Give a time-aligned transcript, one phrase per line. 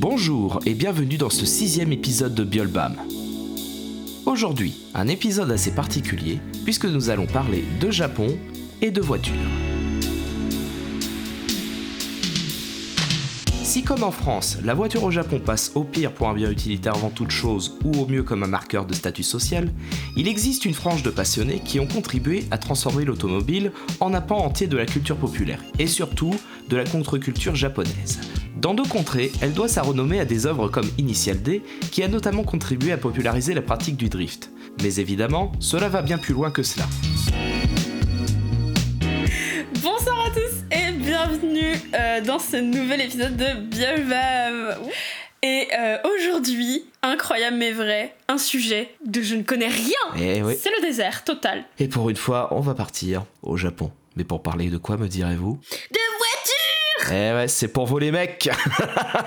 [0.00, 2.94] Bonjour et bienvenue dans ce sixième épisode de Biolbam.
[4.26, 8.38] Aujourd'hui, un épisode assez particulier puisque nous allons parler de Japon
[8.80, 9.34] et de voitures.
[13.64, 16.94] Si comme en France, la voiture au Japon passe au pire pour un bien utilitaire
[16.94, 19.72] avant toute chose ou au mieux comme un marqueur de statut social,
[20.16, 24.38] il existe une frange de passionnés qui ont contribué à transformer l'automobile en un pan
[24.38, 26.36] entier de la culture populaire et surtout
[26.68, 28.20] de la contre-culture japonaise.
[28.58, 31.62] Dans deux contrées, elle doit sa renommée à des œuvres comme Initial D,
[31.92, 34.50] qui a notamment contribué à populariser la pratique du drift.
[34.82, 36.84] Mais évidemment, cela va bien plus loin que cela.
[39.80, 44.74] Bonsoir à tous et bienvenue euh, dans ce nouvel épisode de Biolbam.
[45.44, 50.18] Et euh, aujourd'hui, incroyable mais vrai, un sujet de je ne connais rien.
[50.20, 50.54] Eh oui.
[50.60, 51.64] C'est le désert total.
[51.78, 53.92] Et pour une fois, on va partir au Japon.
[54.16, 55.60] Mais pour parler de quoi, me direz-vous?
[57.10, 58.50] Eh ouais, c'est pour vous les mecs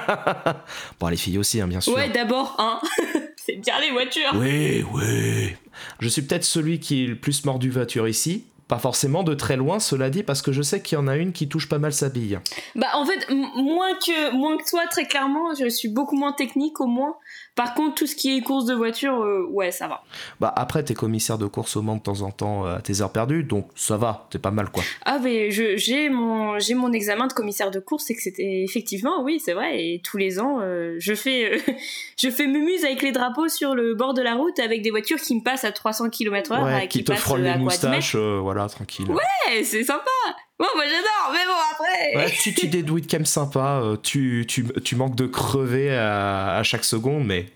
[1.00, 1.94] Bon, les filles aussi, hein, bien sûr.
[1.94, 2.80] Ouais, d'abord, hein.
[3.44, 4.32] C'est bien les voitures.
[4.36, 5.56] Oui, oui.
[6.00, 8.46] Je suis peut-être celui qui est le plus mordu voiture ici.
[8.68, 11.18] Pas forcément de très loin, cela dit, parce que je sais qu'il y en a
[11.18, 12.40] une qui touche pas mal sa bille.
[12.76, 16.80] Bah en fait, moins que, moins que toi, très clairement, je suis beaucoup moins technique
[16.80, 17.16] au moins.
[17.54, 20.04] Par contre, tout ce qui est course de voiture, euh, ouais, ça va.
[20.40, 23.02] Bah après, t'es commissaire de course au Mans de temps en temps euh, à tes
[23.02, 24.84] heures perdues, donc ça va, t'es pas mal quoi.
[25.06, 28.64] Ah mais je- j'ai mon, j'ai mon examen de commissaire de course et que c'était
[28.64, 29.84] effectivement, oui, c'est vrai.
[29.84, 31.74] Et tous les ans, euh, je fais, euh,
[32.22, 35.20] je fais mumuse avec les drapeaux sur le bord de la route avec des voitures
[35.20, 37.60] qui me passent à 300 km/h ouais, et qui, qui, te passent frôle à les
[37.60, 39.10] moustaches, voilà, tranquille.
[39.12, 40.10] Ouais, c'est sympa.
[40.62, 41.32] Bon, moi j'adore.
[41.34, 42.16] Mais bon après.
[42.18, 46.58] Ouais, tu, tu dédouilles quand même sympa, euh, tu, tu, tu manques de crever à,
[46.58, 47.48] à chaque seconde, mais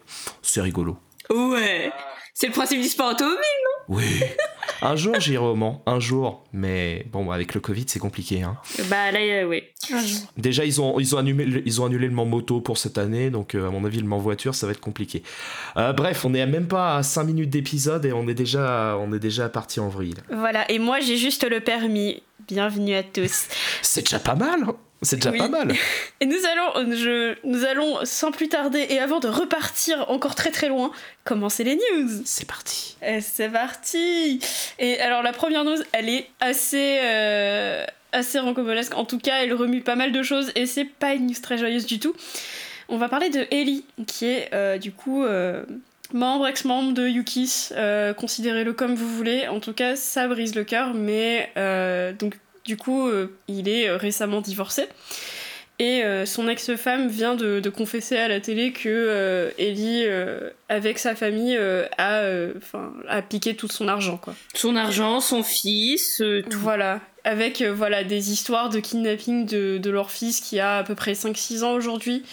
[0.41, 0.97] c'est rigolo.
[1.29, 1.91] Ouais.
[2.33, 3.37] C'est le principe du sport automobile.
[3.87, 4.03] Oui.
[4.81, 8.43] Un jour, j'irai au Mans, un jour, mais bon, avec le Covid, c'est compliqué.
[8.43, 8.57] Hein.
[8.89, 9.71] Bah là, euh, ouais.
[10.37, 12.97] Déjà, ils ont, ils, ont annulé, le- ils ont annulé le Mans moto pour cette
[12.97, 15.23] année, donc euh, à mon avis, le Mans voiture, ça va être compliqué.
[15.77, 19.13] Euh, bref, on est même pas à 5 minutes d'épisode et on est déjà, on
[19.13, 20.15] est déjà parti en vrille.
[20.29, 22.21] Voilà, et moi j'ai juste le permis.
[22.47, 23.47] Bienvenue à tous.
[23.81, 24.75] C'est déjà pas mal, hein.
[25.01, 25.37] C'est déjà Oui.
[25.37, 25.73] pas mal.
[26.21, 30.51] Et nous allons, je, nous allons sans plus tarder, et avant de repartir encore très
[30.51, 30.91] très loin,
[31.23, 32.09] commencer les news.
[32.25, 32.97] C'est parti.
[33.21, 34.39] C'est parti
[34.79, 38.95] Et alors la première news, elle est assez euh, assez rocambolesque.
[38.95, 41.57] En tout cas, elle remue pas mal de choses et c'est pas une news très
[41.57, 42.15] joyeuse du tout.
[42.87, 45.63] On va parler de Ellie, qui est euh, du coup euh,
[46.13, 47.69] membre, ex-membre de Yukis.
[47.71, 49.47] Euh, Considérez-le comme vous voulez.
[49.47, 53.87] En tout cas, ça brise le cœur, mais euh, donc du coup, euh, il est
[53.87, 54.87] euh, récemment divorcé.
[55.77, 60.49] Et euh, son ex-femme vient de, de confesser à la télé que euh, Ellie, euh,
[60.69, 61.57] avec sa famille,
[61.97, 62.23] a,
[63.09, 64.35] a piqué tout son argent, quoi.
[64.53, 66.59] Son argent, son fils, tout.
[66.59, 67.01] Voilà.
[67.25, 71.13] Avec voilà, des histoires de kidnapping de, de leur fils qui a à peu près
[71.13, 72.23] 5-6 ans aujourd'hui.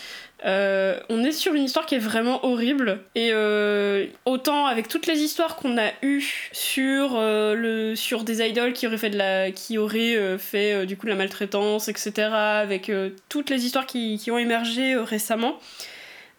[0.44, 3.00] Euh, on est sur une histoire qui est vraiment horrible.
[3.14, 8.44] Et euh, autant avec toutes les histoires qu'on a eues sur, euh, le, sur des
[8.46, 9.78] idoles qui auraient fait, de la, qui
[10.38, 12.30] fait du coup de la maltraitance, etc.
[12.32, 12.90] Avec
[13.28, 15.58] toutes les histoires qui, qui ont émergé récemment.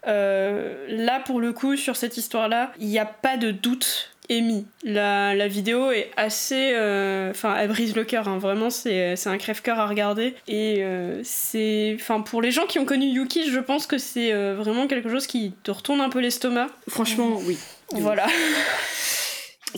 [0.06, 4.66] Là, pour le coup, sur cette histoire-là, il n'y a pas de doute émis.
[4.84, 6.72] La, la vidéo est assez...
[6.74, 8.38] euh, Enfin, elle brise le cœur, hein.
[8.38, 10.34] vraiment, c'est c'est un crève-cœur à regarder.
[10.48, 11.96] Et euh, c'est...
[12.00, 15.10] Enfin, pour les gens qui ont connu Yuki, je pense que c'est euh, vraiment quelque
[15.10, 16.68] chose qui te retourne un peu l'estomac.
[16.88, 17.58] Franchement, oui.
[17.92, 18.26] Voilà.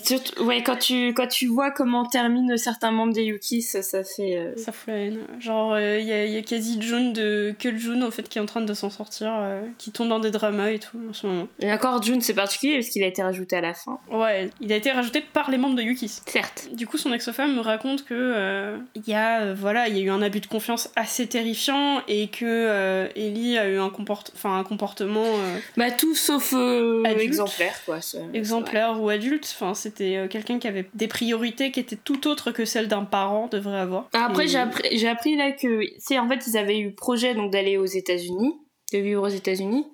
[0.03, 4.05] Surtout, ouais, quand tu, quand tu vois comment terminent certains membres des Yukis, ça, ça
[4.05, 4.37] fait.
[4.37, 5.19] euh, Ça fout la haine.
[5.41, 7.55] Genre, il y, a, y a quasi June de...
[7.59, 10.19] que June, en fait, qui est en train de s'en sortir, euh, qui tombe dans
[10.21, 11.49] des dramas et tout, en ce moment.
[11.61, 13.99] Et encore June, c'est particulier parce qu'il a été rajouté à la fin.
[14.11, 16.21] Ouais, il a été rajouté par les membres de Yukis.
[16.27, 16.69] Certes.
[16.73, 20.01] Du coup, son ex-femme me raconte que euh, il y a euh, voilà, il y
[20.01, 23.89] a eu un abus de confiance assez terrifiant et que euh, Ellie a eu un,
[23.91, 28.01] comport- enfin, un comportement euh, Bah, tout sauf euh, exemplaire, quoi.
[28.01, 29.49] c'est- exemplaire ou adulte.
[29.59, 33.05] Enfin, c'était euh, quelqu'un qui avait des priorités qui étaient tout autres que celles d'un
[33.05, 34.09] parent devrait avoir.
[34.13, 37.35] Après, Et- j'ai appris, j'ai appris là que, c'est en fait, ils avaient eu projet
[37.35, 38.55] donc d'aller aux États-Unis,
[38.93, 39.87] de vivre aux États-Unis,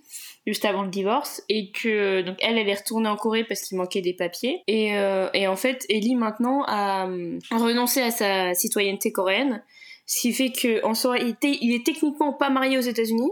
[0.46, 3.76] juste avant le divorce, et que donc elle, elle est retournée en Corée parce qu'il
[3.78, 8.55] manquait des papiers, et, euh, et en fait, Ellie maintenant a euh, renoncé à sa
[8.55, 9.62] citoyenneté coréenne,
[10.06, 13.31] ce qui fait que en soi, il, il est techniquement pas marié aux États-Unis,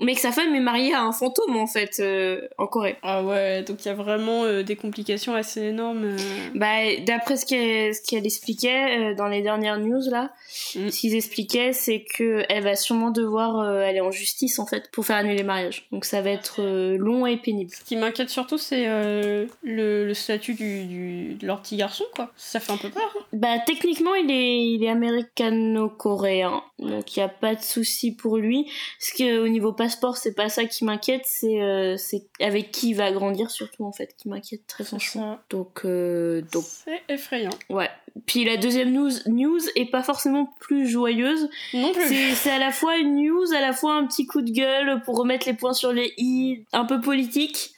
[0.00, 2.96] mais que sa femme est mariée à un fantôme en fait euh, en Corée.
[3.02, 6.04] Ah ouais, donc il y a vraiment euh, des complications assez énormes.
[6.04, 6.16] euh.
[6.54, 10.30] Bah, d'après ce qu'elle ce qu'elle expliquait dans les dernières news là,
[10.76, 10.88] Mm.
[10.90, 15.04] ce qu'ils expliquaient, c'est que elle va sûrement devoir aller en justice en fait pour
[15.04, 15.86] faire annuler le mariage.
[15.90, 16.62] Donc ça va être
[16.96, 17.70] long et pénible.
[17.72, 22.30] Ce qui m'inquiète surtout, c'est le, le statut du, du- de leur petit garçon, quoi.
[22.36, 23.12] Ça fait un peu peur.
[23.18, 23.24] hein.
[23.32, 28.36] Bah techniquement il est il est américano-coréen, Donc il n'y a pas de souci pour
[28.36, 28.66] lui.
[29.00, 32.90] Ce que au niveau passeport, c'est pas ça qui m'inquiète, c'est euh, c'est avec qui
[32.90, 35.38] il va grandir surtout en fait qui m'inquiète très franchement.
[35.50, 37.52] Donc euh, donc c'est effrayant.
[37.68, 37.90] Ouais.
[38.24, 41.50] Puis la deuxième news news est pas forcément plus joyeuse.
[41.74, 42.34] Non plus.
[42.34, 45.18] C'est à la fois une news, à la fois un petit coup de gueule pour
[45.18, 47.74] remettre les points sur les i, un peu politique.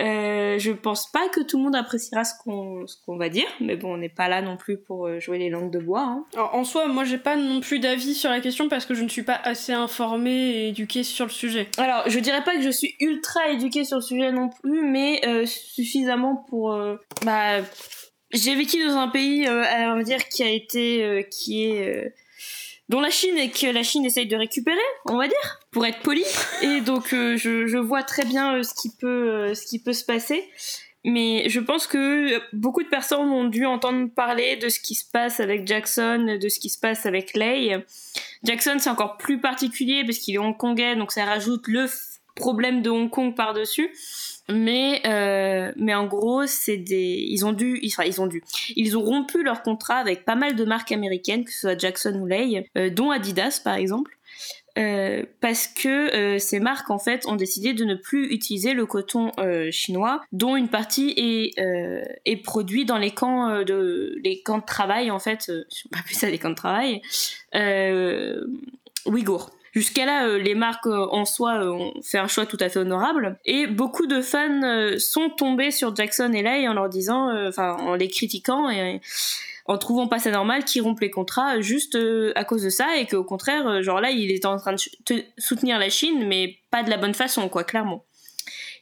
[0.00, 3.76] Euh, je pense pas que tout le monde appréciera ce qu'on qu'on va dire, mais
[3.76, 6.02] bon, on n'est pas là non plus pour euh, jouer les langues de bois.
[6.02, 6.24] Hein.
[6.52, 9.08] en soi, moi j'ai pas non plus d'avis sur la question parce que je ne
[9.08, 11.68] suis pas assez informée et éduquée sur le sujet.
[11.76, 15.20] Alors, je dirais pas que je suis ultra éduquée sur le sujet non plus, mais
[15.26, 16.72] euh, suffisamment pour.
[16.72, 17.60] Euh, bah,
[18.32, 21.26] j'ai vécu dans un pays, on va dire, qui a été.
[21.30, 22.14] qui est
[22.90, 24.76] dont la Chine et que la Chine essaye de récupérer,
[25.06, 26.24] on va dire, pour être poli.
[26.60, 29.92] Et donc euh, je, vois très bien euh, ce qui peut euh, ce qui peut
[29.92, 30.44] se passer.
[31.04, 35.04] Mais je pense que beaucoup de personnes ont dû entendre parler de ce qui se
[35.10, 37.82] passe avec Jackson, de ce qui se passe avec Lei.
[38.42, 41.86] Jackson, c'est encore plus particulier parce qu'il est hongkongais, donc ça rajoute le
[42.40, 43.90] problème de Hong Kong par-dessus.
[44.50, 48.42] Mais, euh, mais en gros, c'est des, ils ont dû, enfin, ils ont dû,
[48.74, 52.18] ils ont rompu leur contrat avec pas mal de marques américaines, que ce soit Jackson
[52.20, 54.16] ou Lay, euh, dont Adidas par exemple,
[54.78, 59.30] euh, parce que ces marques en fait ont décidé de ne plus utiliser le coton
[59.70, 61.60] chinois, dont une partie est,
[62.24, 66.14] est produit dans les camps de les camps de travail en fait, je pas plus
[66.14, 67.02] ça des camps de travail,
[69.06, 69.50] ouïghours.
[69.72, 72.68] Jusqu'à là, euh, les marques euh, en soi euh, ont fait un choix tout à
[72.68, 73.38] fait honorable.
[73.44, 74.60] Et beaucoup de fans
[74.98, 79.00] sont tombés sur Jackson et Lay en leur disant, enfin, en les critiquant et
[79.66, 81.96] en trouvant pas ça normal qu'ils rompent les contrats juste
[82.34, 85.78] à cause de ça et qu'au contraire, genre là, il est en train de soutenir
[85.78, 88.04] la Chine, mais pas de la bonne façon, quoi, clairement.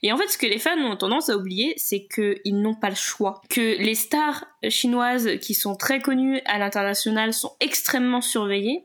[0.03, 2.89] Et en fait, ce que les fans ont tendance à oublier, c'est qu'ils n'ont pas
[2.89, 3.43] le choix.
[3.51, 8.85] Que les stars chinoises qui sont très connues à l'international sont extrêmement surveillées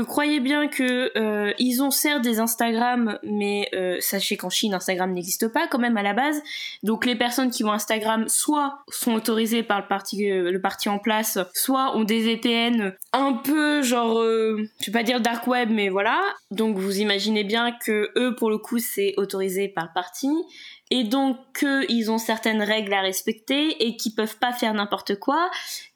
[0.00, 5.12] croyez bien que euh, ils ont certes des Instagram, mais euh, sachez qu'en Chine, Instagram
[5.12, 6.42] n'existe pas quand même à la base.
[6.82, 10.88] Donc les personnes qui ont Instagram, soit sont autorisées par le parti, euh, le parti
[10.88, 15.70] en place, soit ont des VPN un peu genre, je vais pas dire dark web,
[15.70, 16.20] mais voilà.
[16.50, 20.28] Donc vous imaginez bien que eux, pour le coup, c'est autorisé par le parti
[20.90, 25.50] et donc qu'ils ont certaines règles à respecter et qu'ils peuvent pas faire n'importe quoi.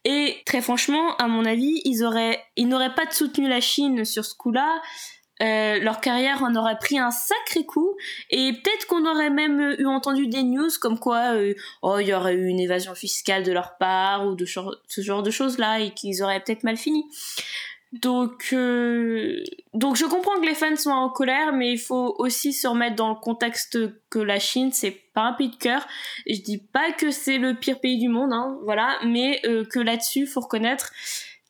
[0.05, 4.25] Et très franchement, à mon avis, ils auraient, ils n'auraient pas soutenu la Chine sur
[4.25, 4.81] ce coup-là.
[5.43, 7.97] Euh, leur carrière en aurait pris un sacré coup
[8.29, 12.13] et peut-être qu'on aurait même eu entendu des news comme quoi euh, oh il y
[12.13, 15.81] aurait eu une évasion fiscale de leur part ou de ce genre de choses là
[15.81, 17.07] et qu'ils auraient peut-être mal fini.
[17.93, 19.43] Donc, euh,
[19.75, 22.95] donc je comprends que les fans soient en colère, mais il faut aussi se remettre
[22.95, 23.79] dans le contexte
[24.11, 25.87] que la Chine, c'est pas un pays de cœur.
[26.27, 29.81] Je dis pas que c'est le pire pays du monde, hein, voilà, mais euh, que
[29.81, 30.93] là-dessus, faut reconnaître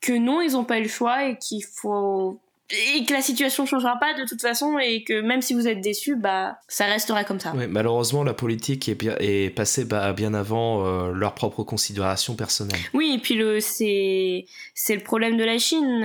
[0.01, 2.41] que non, ils ont pas eu le choix et qu'il faut
[2.73, 5.81] et que la situation changera pas de toute façon et que même si vous êtes
[5.81, 7.53] déçu, bah ça restera comme ça.
[7.57, 12.35] Oui, malheureusement, la politique est, bien, est passée bah, bien avant euh, leurs propres considérations
[12.35, 12.81] personnelles.
[12.95, 16.05] Oui, et puis le c'est c'est le problème de la Chine.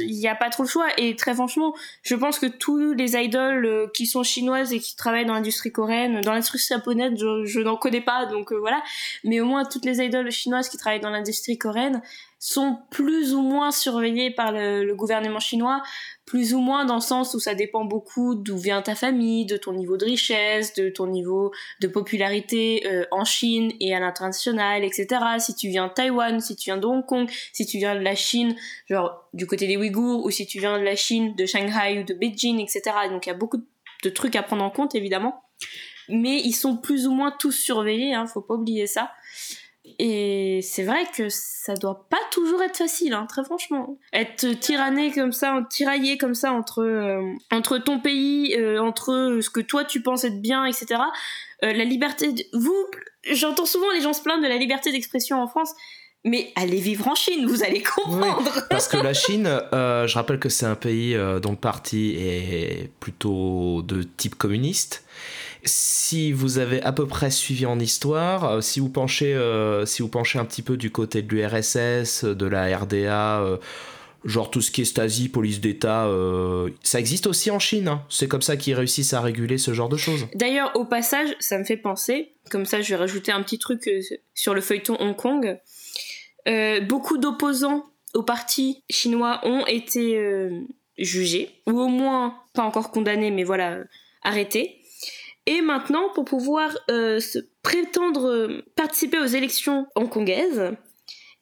[0.00, 3.16] Il n'y a pas trop le choix et très franchement, je pense que tous les
[3.16, 7.44] idoles euh, qui sont chinoises et qui travaillent dans l'industrie coréenne, dans l'industrie japonaise, je,
[7.46, 8.82] je n'en connais pas, donc euh, voilà.
[9.24, 12.02] Mais au moins toutes les idoles chinoises qui travaillent dans l'industrie coréenne
[12.44, 15.80] sont plus ou moins surveillés par le, gouvernement chinois,
[16.26, 19.56] plus ou moins dans le sens où ça dépend beaucoup d'où vient ta famille, de
[19.56, 24.82] ton niveau de richesse, de ton niveau de popularité euh, en Chine et à l'international,
[24.82, 25.06] etc.
[25.38, 28.00] Si tu viens de Taïwan, si tu viens de Hong Kong, si tu viens de
[28.00, 28.56] la Chine,
[28.90, 32.02] genre du côté des Ouïghours, ou si tu viens de la Chine, de Shanghai ou
[32.02, 32.82] de Beijing, etc.
[33.08, 33.62] Donc il y a beaucoup
[34.02, 35.44] de trucs à prendre en compte, évidemment.
[36.08, 39.12] Mais ils sont plus ou moins tous surveillés, hein, faut pas oublier ça.
[39.84, 43.98] Et c'est vrai que ça doit pas toujours être facile, hein, très franchement.
[44.12, 47.20] Être tyranné comme ça, tiraillé comme ça entre, euh,
[47.50, 51.00] entre ton pays, euh, entre ce que toi tu penses être bien, etc.
[51.64, 52.32] Euh, la liberté.
[52.32, 52.44] De...
[52.52, 52.86] Vous,
[53.32, 55.72] j'entends souvent les gens se plaindre de la liberté d'expression en France.
[56.24, 58.48] Mais allez vivre en Chine, vous allez comprendre.
[58.70, 63.82] parce que la Chine, je rappelle que c'est un pays dont le parti est plutôt
[63.82, 65.02] de type communiste
[65.64, 70.02] si vous avez à peu près suivi en histoire, euh, si vous penchez, euh, si
[70.02, 73.56] vous penchez un petit peu du côté de l'URSS, de la RDA, euh,
[74.24, 76.08] genre tout ce qui est Stasi, police d'État,
[76.82, 77.88] ça existe aussi en Chine.
[77.88, 78.04] Hein.
[78.08, 80.26] C'est comme ça qu'ils réussissent à réguler ce genre de choses.
[80.34, 83.90] D'ailleurs, au passage, ça me fait penser, comme ça je vais rajouter un petit truc
[84.34, 85.58] sur le feuilleton Hong Kong.
[86.88, 90.16] beaucoup d'opposants au parti chinois ont été
[90.98, 93.78] jugés, ou au moins pas encore condamnés, mais voilà,
[94.22, 94.81] arrêtés.
[95.46, 100.76] Et maintenant, pour pouvoir euh, se prétendre euh, participer aux élections hongkongaises,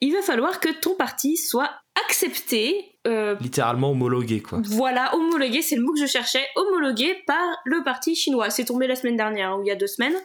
[0.00, 1.70] il va falloir que ton parti soit
[2.06, 4.60] accepté euh, littéralement homologué quoi.
[4.64, 8.50] Voilà, homologué, c'est le mot que je cherchais, homologué par le parti chinois.
[8.50, 10.16] C'est tombé la semaine dernière, ou il y a deux semaines.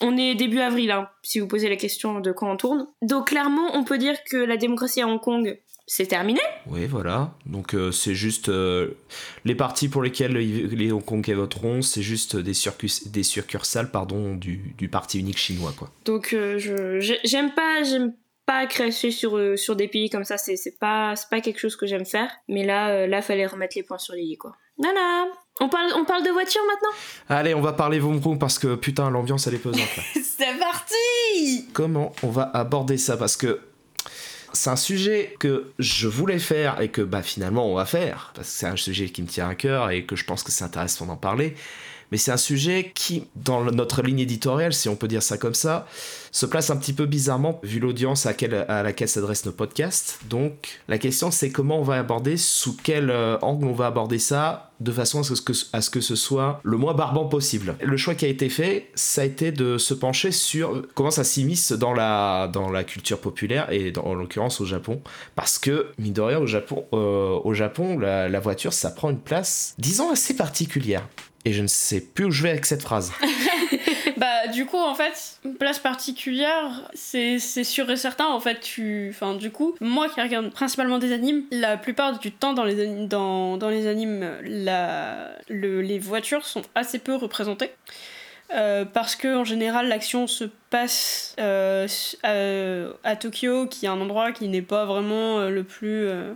[0.00, 2.86] On est début avril, hein, si vous posez la question de quand on tourne.
[3.02, 6.40] Donc clairement, on peut dire que la démocratie à Hong Kong, c'est terminé.
[6.66, 7.32] Oui, voilà.
[7.46, 8.90] Donc euh, c'est juste euh,
[9.46, 12.52] les partis pour lesquels les Hongkongais voteront, c'est juste des,
[13.06, 15.72] des succursales pardon, du, du, parti unique chinois.
[15.76, 15.90] Quoi.
[16.04, 18.12] Donc euh, je j'aime pas, j'aime
[18.44, 22.06] pas cracher sur, sur des pays comme ça, c'est pas, pas quelque chose que j'aime
[22.06, 22.30] faire.
[22.48, 24.56] Mais là, là, fallait remettre les points sur les i, quoi.
[24.76, 25.26] Voilà.
[25.60, 26.96] On parle, on parle de voiture maintenant?
[27.28, 29.88] Allez, on va parler vroom parce que putain, l'ambiance elle est pesante.
[30.14, 33.16] c'est parti Comment on va aborder ça?
[33.16, 33.60] Parce que
[34.52, 38.48] c'est un sujet que je voulais faire et que bah, finalement on va faire, parce
[38.48, 40.64] que c'est un sujet qui me tient à cœur et que je pense que c'est
[40.64, 41.54] intéressant d'en parler.
[42.10, 45.54] Mais c'est un sujet qui, dans notre ligne éditoriale, si on peut dire ça comme
[45.54, 45.86] ça,
[46.30, 48.32] se place un petit peu bizarrement vu l'audience à,
[48.68, 50.20] à, laquelle s'adressent nos podcasts.
[50.28, 54.18] Donc la question c'est comment on va aborder, sous quel euh, angle on va aborder
[54.18, 57.76] ça, de façon à ce, que, à ce soit le moins barbant possible.
[57.82, 61.24] Le choix qui a été fait, ça a été de se pencher sur comment ça
[61.24, 65.02] s'immisce dans la, dans la culture populaire et en l'occurrence au Japon.
[65.34, 69.10] Parce que, mine de rien, au Japon, euh, au Japon la, la voiture, ça prend
[69.10, 71.06] une place, disons, assez particulière.
[71.44, 73.12] Et je ne sais plus où je vais avec cette phrase.
[74.16, 78.26] bah, du coup, en fait, une place particulière, c'est sûr et certain.
[78.26, 79.08] En fait, tu.
[79.10, 82.80] Enfin, du coup, moi qui regarde principalement des animes, la plupart du temps dans les,
[82.80, 87.70] animes, dans, dans les animes, la, le, les voitures sont assez peu représentées.
[88.54, 91.86] Euh, parce que en général l'action se passe euh,
[92.22, 96.32] à, à, Tokyo, qui est un endroit qui n'est pas vraiment euh, le plus euh,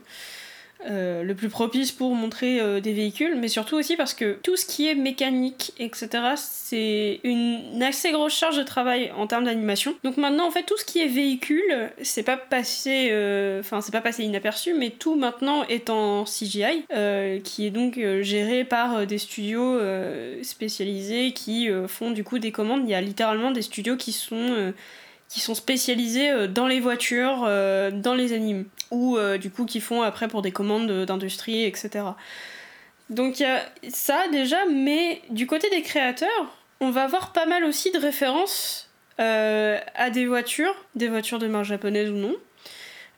[0.88, 4.66] le plus propice pour montrer euh, des véhicules, mais surtout aussi parce que tout ce
[4.66, 9.94] qui est mécanique, etc., c'est une, assez grosse charge de travail en termes d'animation.
[10.04, 13.92] Donc maintenant, en fait, tout ce qui est véhicule, c'est pas passé, euh, enfin, c'est
[13.92, 16.84] pas passé inaperçu, mais tout maintenant est en CGI,
[17.44, 19.80] qui est donc géré par des studios
[20.42, 22.82] spécialisés qui font du coup des commandes.
[22.84, 24.72] Il y a littéralement des studios qui sont
[25.32, 29.64] qui sont spécialisés euh, dans les voitures, euh, dans les animes, ou euh, du coup
[29.64, 32.04] qui font après pour des commandes d'industrie, etc.
[33.08, 37.46] Donc il y a ça déjà, mais du côté des créateurs, on va avoir pas
[37.46, 42.34] mal aussi de références à des voitures, des voitures de marque japonaise ou non.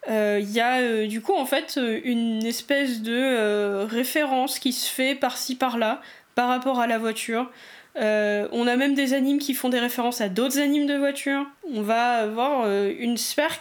[0.09, 5.55] Il y a du coup en fait une espèce de référence qui se fait par-ci
[5.55, 6.03] par-là
[6.35, 7.51] par rapport à la voiture.
[7.97, 11.47] Euh, on a même des animes qui font des références à d'autres animes de voitures.
[11.73, 13.59] On va avoir euh, une sphère,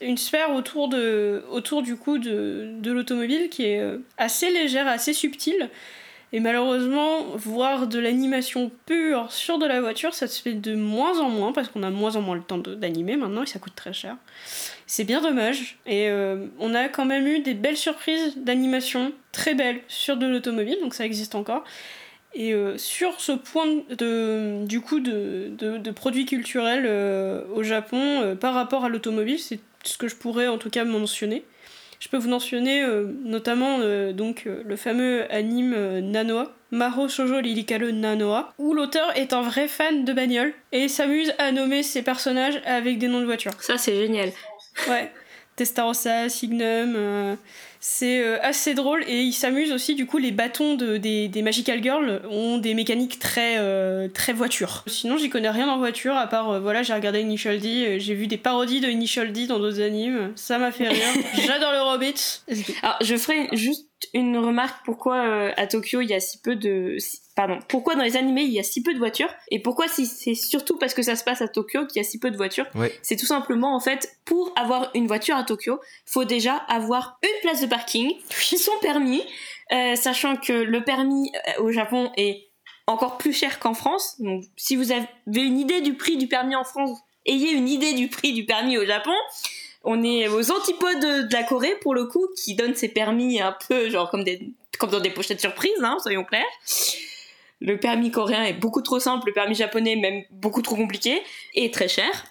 [0.00, 4.88] une sphère autour, de, autour du coup de, de l'automobile qui est euh, assez légère,
[4.88, 5.68] assez subtile.
[6.32, 11.20] Et malheureusement, voir de l'animation pure sur de la voiture, ça se fait de moins
[11.20, 13.76] en moins parce qu'on a moins en moins le temps d'animer maintenant et ça coûte
[13.76, 14.16] très cher.
[14.86, 15.78] C'est bien dommage.
[15.86, 16.10] Et
[16.58, 20.94] on a quand même eu des belles surprises d'animation très belles sur de l'automobile, donc
[20.94, 21.62] ça existe encore.
[22.38, 28.20] Et euh, sur ce point de, du coup de, de, produits culturels euh, au Japon
[28.20, 31.44] euh, par rapport à l'automobile, c'est ce que je pourrais en tout cas mentionner.
[31.98, 32.84] Je peux vous mentionner
[33.24, 33.78] notamment
[34.12, 40.04] donc le fameux anime Nanoa, Maho Shoujo Lirikale Nanoa, où l'auteur est un vrai fan
[40.04, 43.54] de bagnole et s'amuse à nommer ses personnages avec des noms de voitures.
[43.60, 44.30] Ça c'est génial.
[44.88, 45.10] Ouais.
[45.56, 47.38] Testarossa, Signum,
[47.88, 51.40] c'est euh, assez drôle et il s'amuse aussi, du coup, les bâtons de, des, des
[51.40, 54.82] Magical Girls ont des mécaniques très, euh, très voiture.
[54.88, 58.14] Sinon, j'y connais rien en voiture, à part, euh, voilà, j'ai regardé Initial D, j'ai
[58.14, 61.06] vu des parodies de Initial D dans d'autres animes, ça m'a fait rire.
[61.46, 62.40] J'adore le Robit.
[62.82, 65.20] Alors, je ferai juste une remarque pourquoi
[65.56, 66.96] à Tokyo il y a si peu de
[67.34, 69.32] pardon, pourquoi dans les animés il y a si peu de voitures?
[69.50, 72.08] Et pourquoi si c'est surtout parce que ça se passe à Tokyo qu'il y a
[72.08, 72.66] si peu de voitures?
[73.02, 77.40] C'est tout simplement en fait pour avoir une voiture à Tokyo, faut déjà avoir une
[77.42, 78.12] place de parking,
[78.58, 79.22] son permis,
[79.72, 82.48] euh, sachant que le permis euh, au Japon est
[82.86, 84.16] encore plus cher qu'en France.
[84.20, 87.92] Donc si vous avez une idée du prix du permis en France, ayez une idée
[87.94, 89.14] du prix du permis au Japon.
[89.88, 93.56] On est aux antipodes de, la Corée pour le coup, qui donne ses permis un
[93.68, 94.24] peu genre comme
[94.90, 96.44] dans des pochettes surprises, hein, soyons clairs
[97.60, 101.22] le permis coréen est beaucoup trop simple, le permis japonais même beaucoup trop compliqué
[101.54, 102.24] et très cher.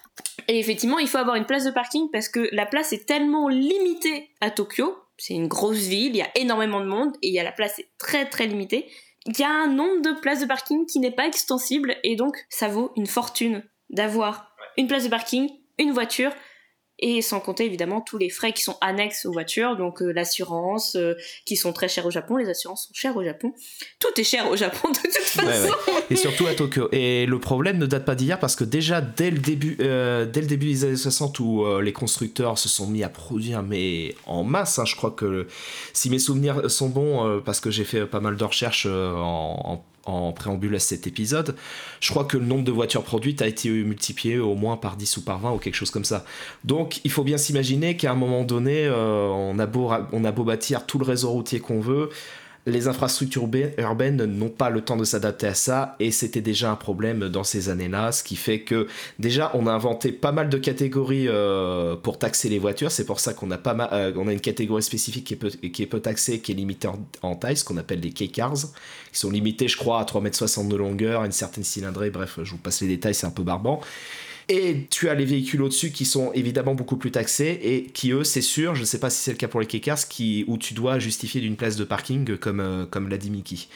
[0.48, 3.48] Et effectivement, il faut avoir une place de parking parce que la place est tellement
[3.48, 4.98] limitée à Tokyo.
[5.18, 7.52] C'est une grosse ville, il y a énormément de monde et il y a la
[7.52, 8.88] place est très très limitée.
[9.26, 12.38] Il y a un nombre de places de parking qui n'est pas extensible et donc
[12.50, 16.32] ça vaut une fortune d'avoir une place de parking, une voiture
[17.00, 20.96] et sans compter évidemment tous les frais qui sont annexes aux voitures, donc euh, l'assurance,
[20.96, 23.54] euh, qui sont très chères au Japon, les assurances sont chères au Japon.
[24.00, 25.74] Tout est cher au Japon de toute façon.
[26.10, 26.88] Et surtout à Tokyo.
[26.92, 30.42] Et le problème ne date pas d'hier parce que déjà dès le début, euh, dès
[30.42, 34.44] le début des années 60 où les constructeurs se sont mis à produire, mais en
[34.44, 35.48] masse, hein, je crois que
[35.94, 39.86] si mes souvenirs sont bons, parce que j'ai fait pas mal de recherches en, en
[40.06, 41.56] en préambule à cet épisode,
[42.00, 45.18] je crois que le nombre de voitures produites a été multiplié au moins par 10
[45.18, 46.26] ou par 20 ou quelque chose comme ça.
[46.64, 50.32] Donc il faut bien s'imaginer qu'à un moment donné, euh, on, a beau, on a
[50.32, 52.10] beau bâtir tout le réseau routier qu'on veut,
[52.65, 56.75] les infrastructures urbaines n'ont pas le temps de s'adapter à ça et c'était déjà un
[56.75, 58.88] problème dans ces années-là, ce qui fait que
[59.19, 62.91] déjà on a inventé pas mal de catégories euh, pour taxer les voitures.
[62.91, 65.50] C'est pour ça qu'on a pas euh, on a une catégorie spécifique qui est peu,
[65.50, 66.89] qui est peu taxée, qui est limitée
[67.22, 68.53] en, taille, ce qu'on appelle les K-cars,
[69.12, 72.10] qui sont limités, je crois, à 3,60 m de longueur, à une certaine cylindrée.
[72.10, 73.81] Bref, je vous passe les détails, c'est un peu barbant.
[74.48, 78.24] Et tu as les véhicules au-dessus qui sont évidemment beaucoup plus taxés et qui, eux,
[78.24, 80.58] c'est sûr, je ne sais pas si c'est le cas pour les Kekars, qui, où
[80.58, 83.68] tu dois justifier d'une place de parking comme, euh, comme l'a dit Mickey.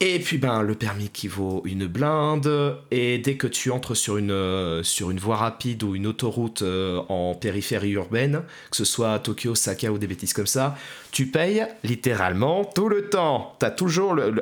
[0.00, 2.76] Et puis ben le permis qui vaut une blinde.
[2.92, 6.62] Et dès que tu entres sur une euh, sur une voie rapide ou une autoroute
[6.62, 10.76] euh, en périphérie urbaine, que ce soit Tokyo, Osaka ou des bêtises comme ça,
[11.10, 13.56] tu payes littéralement tout le temps.
[13.58, 14.40] T'as toujours le,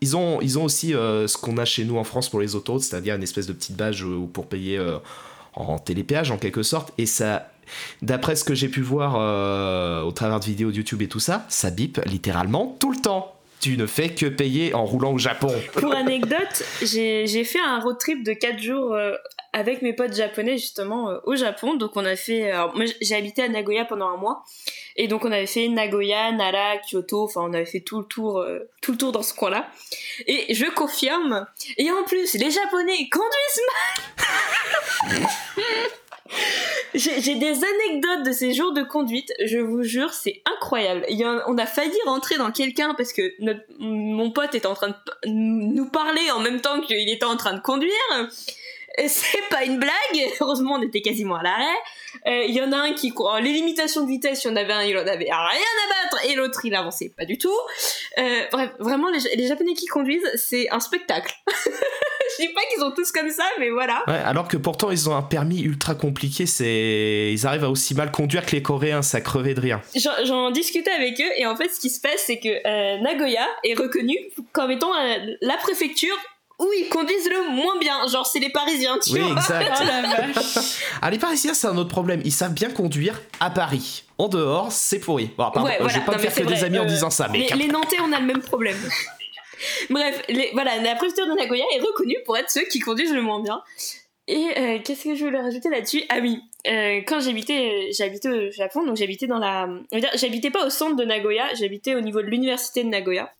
[0.00, 2.56] ils ont ils ont aussi euh, ce qu'on a chez nous en France pour les
[2.56, 4.80] autoroutes, c'est-à-dire une espèce de petite badge pour payer
[5.52, 6.92] en télépéage en quelque sorte.
[6.96, 7.50] Et ça
[8.02, 9.14] D'après ce que j'ai pu voir
[10.04, 13.76] au travers de vidéos YouTube et tout ça, ça bip littéralement tout le temps tu
[13.76, 15.52] ne fais que payer en roulant au Japon.
[15.74, 19.14] Pour anecdote, j'ai fait un road trip de 4 jours euh,
[19.52, 21.74] avec mes potes japonais justement euh, au Japon.
[21.74, 24.44] Donc on a fait, moi j'ai habité à Nagoya pendant un mois,
[24.96, 27.24] et donc on avait fait Nagoya, Nara, Kyoto.
[27.24, 29.68] Enfin on avait fait tout le tour, euh, tout le tour dans ce coin-là.
[30.26, 31.46] Et je confirme.
[31.78, 33.62] Et en plus, les Japonais conduisent
[35.08, 35.28] mal.
[36.94, 41.06] J'ai des anecdotes de ces jours de conduite, je vous jure, c'est incroyable.
[41.46, 44.94] On a failli rentrer dans quelqu'un parce que notre, mon pote était en train de
[45.26, 47.92] nous parler en même temps qu'il était en train de conduire.
[49.06, 51.64] C'est pas une blague, heureusement on était quasiment à l'arrêt.
[52.26, 54.72] Euh, il y en a un qui les limitations de vitesse, il y en avait
[54.72, 57.56] un, il en avait rien à battre et l'autre il avançait pas du tout.
[58.18, 61.34] Euh, bref, vraiment les, japonais qui conduisent, c'est un spectacle.
[61.46, 64.04] Je dis pas qu'ils sont tous comme ça, mais voilà.
[64.06, 67.94] Ouais, alors que pourtant ils ont un permis ultra compliqué, c'est ils arrivent à aussi
[67.94, 69.80] mal conduire que les Coréens, ça crevait de rire.
[70.24, 73.46] J'en discutais avec eux et en fait ce qui se passe c'est que euh, Nagoya
[73.64, 74.16] est reconnu
[74.52, 74.92] comme étant
[75.40, 76.16] la préfecture
[76.60, 78.06] où ils conduisent le moins bien.
[78.06, 79.32] Genre, c'est les Parisiens, tu oui, vois.
[79.32, 79.72] Exact.
[79.80, 80.80] oh la vache.
[81.02, 82.20] Ah, les Parisiens, c'est un autre problème.
[82.24, 84.04] Ils savent bien conduire à Paris.
[84.18, 85.30] En dehors, c'est pourri.
[85.38, 87.28] Bon, pardon, je vais pas me faire que des amis en euh, disant ça.
[87.28, 88.76] Mais les, Nantais, on a le même problème.
[89.90, 93.22] Bref, les, voilà, la préfecture de Nagoya est reconnue pour être ceux qui conduisent le
[93.22, 93.62] moins bien.
[94.28, 96.02] Et euh, qu'est-ce que je voulais rajouter là-dessus?
[96.08, 99.68] Ah oui, euh, quand j'habitais, j'habitais au Japon, donc j'habitais dans la,
[100.14, 103.32] j'habitais pas au centre de Nagoya, j'habitais au niveau de l'université de Nagoya.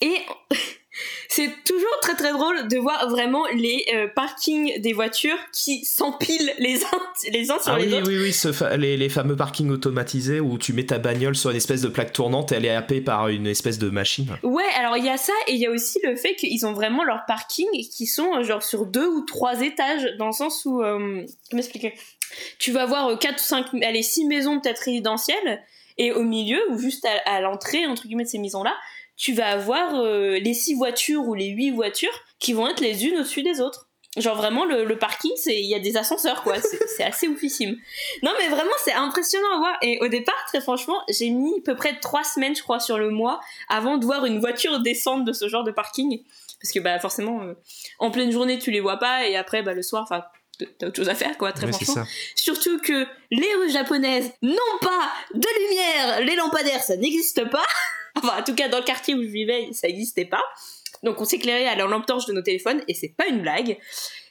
[0.00, 0.16] Et
[1.28, 6.52] c'est toujours très très drôle de voir vraiment les euh, parkings des voitures qui s'empilent
[6.58, 8.08] les uns, les uns sur ah les autres.
[8.08, 11.56] Oui, oui, oui, les, les, fameux parkings automatisés où tu mets ta bagnole sur une
[11.56, 14.26] espèce de plaque tournante et elle est happée par une espèce de machine.
[14.42, 16.72] Ouais, alors il y a ça et il y a aussi le fait qu'ils ont
[16.72, 20.64] vraiment leurs parkings qui sont euh, genre sur deux ou trois étages dans le sens
[20.64, 20.82] où...
[20.82, 21.94] Euh, comment expliquer?
[22.58, 25.62] Tu vas voir quatre ou cinq, allez, six maisons peut-être résidentielles
[26.00, 28.74] et au milieu ou juste à, l'entrée entre guillemets de ces maisons-là,
[29.18, 33.04] tu vas avoir euh, les six voitures ou les huit voitures qui vont être les
[33.04, 33.86] unes au-dessus des autres.
[34.16, 36.56] Genre vraiment le, parking, c'est il y a des ascenseurs quoi,
[36.96, 37.76] c'est assez oufissime.
[38.22, 39.76] Non mais vraiment c'est impressionnant à voir.
[39.82, 42.96] Et au départ très franchement j'ai mis à peu près trois semaines je crois sur
[42.96, 46.22] le mois avant de voir une voiture descendre de ce genre de parking
[46.60, 47.54] parce que bah forcément euh,
[47.98, 50.24] en pleine journée tu les vois pas et après bah le soir enfin
[50.78, 52.04] t'as autre chose à faire quoi très franchement.
[52.34, 57.64] Surtout que les rues japonaises n'ont pas de lumière, les lampadaires ça n'existe pas.
[58.16, 60.42] Enfin, en tout cas, dans le quartier où je vivais, ça n'existait pas.
[61.02, 63.78] Donc on s'éclairait à la lampe torche de nos téléphones et c'est pas une blague.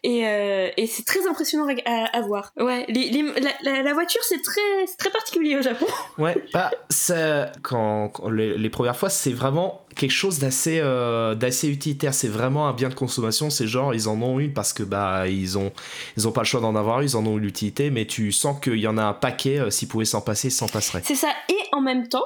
[0.04, 2.54] Et, euh, et c'est très impressionnant à, voir.
[2.58, 5.88] Ouais, la, voiture c'est très, très particulier au Japon.
[6.18, 12.14] Ouais, bah, ça, quand, les, premières fois c'est vraiment quelque chose d'assez euh, d'assez utilitaire.
[12.14, 13.50] C'est vraiment un bien de consommation.
[13.50, 15.72] C'est genre ils en ont une parce que bah ils ont
[16.18, 18.80] ils ont pas le choix d'en avoir, ils en ont l'utilité, mais tu sens qu'il
[18.80, 19.60] y en a un paquet.
[19.60, 21.02] Euh, s'ils pouvaient s'en passer, ils s'en passeraient.
[21.04, 21.32] C'est ça.
[21.50, 22.26] Et en même temps,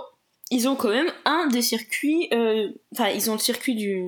[0.52, 4.04] ils ont quand même un des circuits, euh, enfin ils ont le circuit du,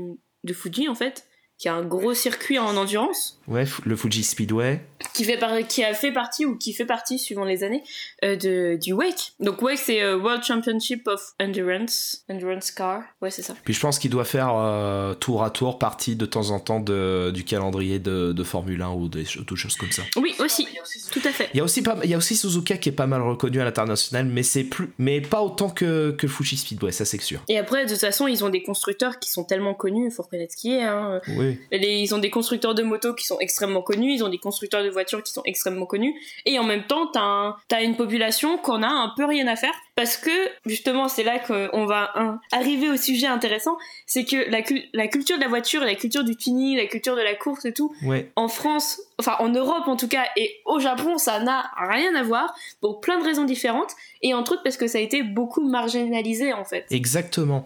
[0.46, 1.28] de Fuji en fait,
[1.58, 3.40] qui a un gros circuit en endurance.
[3.48, 4.82] Ouais, le Fuji Speedway.
[5.14, 7.84] Qui, fait qui a fait partie, ou qui fait partie, suivant les années,
[8.26, 9.34] euh, de, du Wake.
[9.40, 13.04] Donc Wake, c'est euh, World Championship of Endurance, Endurance Car.
[13.22, 13.54] Ouais, c'est ça.
[13.64, 16.80] Puis je pense qu'il doit faire euh, tour à tour partie de temps en temps
[16.80, 20.04] de, du calendrier de, de Formule 1 ou des, choses comme ça.
[20.16, 20.68] Oui, aussi,
[21.12, 21.50] tout à fait.
[21.54, 23.62] Il y a aussi, pas, il y a aussi Suzuka qui est pas mal reconnu
[23.62, 27.42] à l'international, mais, c'est plus, mais pas autant que, que Fuji Speedway, ça c'est sûr.
[27.48, 30.24] Et après, de toute façon, ils ont des constructeurs qui sont tellement connus, il faut
[30.24, 30.84] reconnaître ce qui est.
[30.84, 31.22] Hein.
[31.38, 34.84] Oui ils ont des constructeurs de motos qui sont extrêmement connus, ils ont des constructeurs
[34.84, 36.14] de voitures qui sont extrêmement connus,
[36.46, 38.15] et en même temps, t'as, as une population
[38.62, 40.32] qu'on a un peu rien à faire, parce que
[40.66, 42.14] justement, c'est là qu'on va
[42.52, 44.60] arriver au sujet intéressant, c'est que la,
[44.94, 47.74] la, culture de la voiture, la culture du tuning, la culture de la course et
[47.74, 47.94] tout,
[48.36, 52.24] en France, enfin en Europe en tout cas, et au Japon, ça n'a rien à
[52.24, 55.62] voir, pour plein de raisons différentes, et entre autres parce que ça a été beaucoup
[55.62, 56.86] marginalisé en fait.
[56.92, 57.66] Exactement.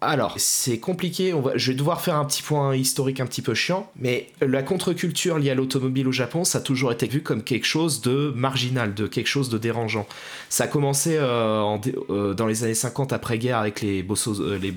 [0.00, 3.90] Alors, c'est compliqué, je vais devoir faire un petit point historique un petit peu chiant,
[3.98, 7.66] mais la contre-culture liée à l'automobile au Japon, ça a toujours été vu comme quelque
[7.66, 10.06] chose de marginal, de quelque chose de dérangeant.
[10.50, 11.76] Ça a commencé euh,
[12.10, 14.72] euh, dans les années 50 après-guerre avec les, Bosso, euh, les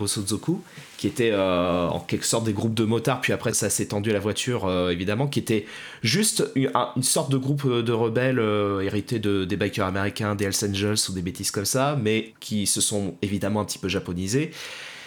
[0.97, 4.13] qui étaient en quelque sorte des groupes de motards, puis après ça s'est étendu à
[4.13, 5.65] la voiture, évidemment, qui était
[6.01, 8.41] juste une, sorte de groupe de rebelles
[8.83, 12.65] hérités de, des bikers américains, des Hells Angels ou des bêtises comme ça, mais qui
[12.65, 14.51] se sont évidemment un petit peu japonisés.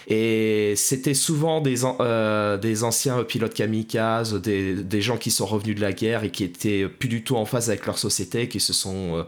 [0.08, 5.92] Et c'était souvent des, euh, anciens pilotes kamikazes, des, gens qui sont revenus de la
[5.92, 9.18] guerre et qui étaient plus du tout en phase avec leur société, qui se sont...
[9.18, 9.22] Euh,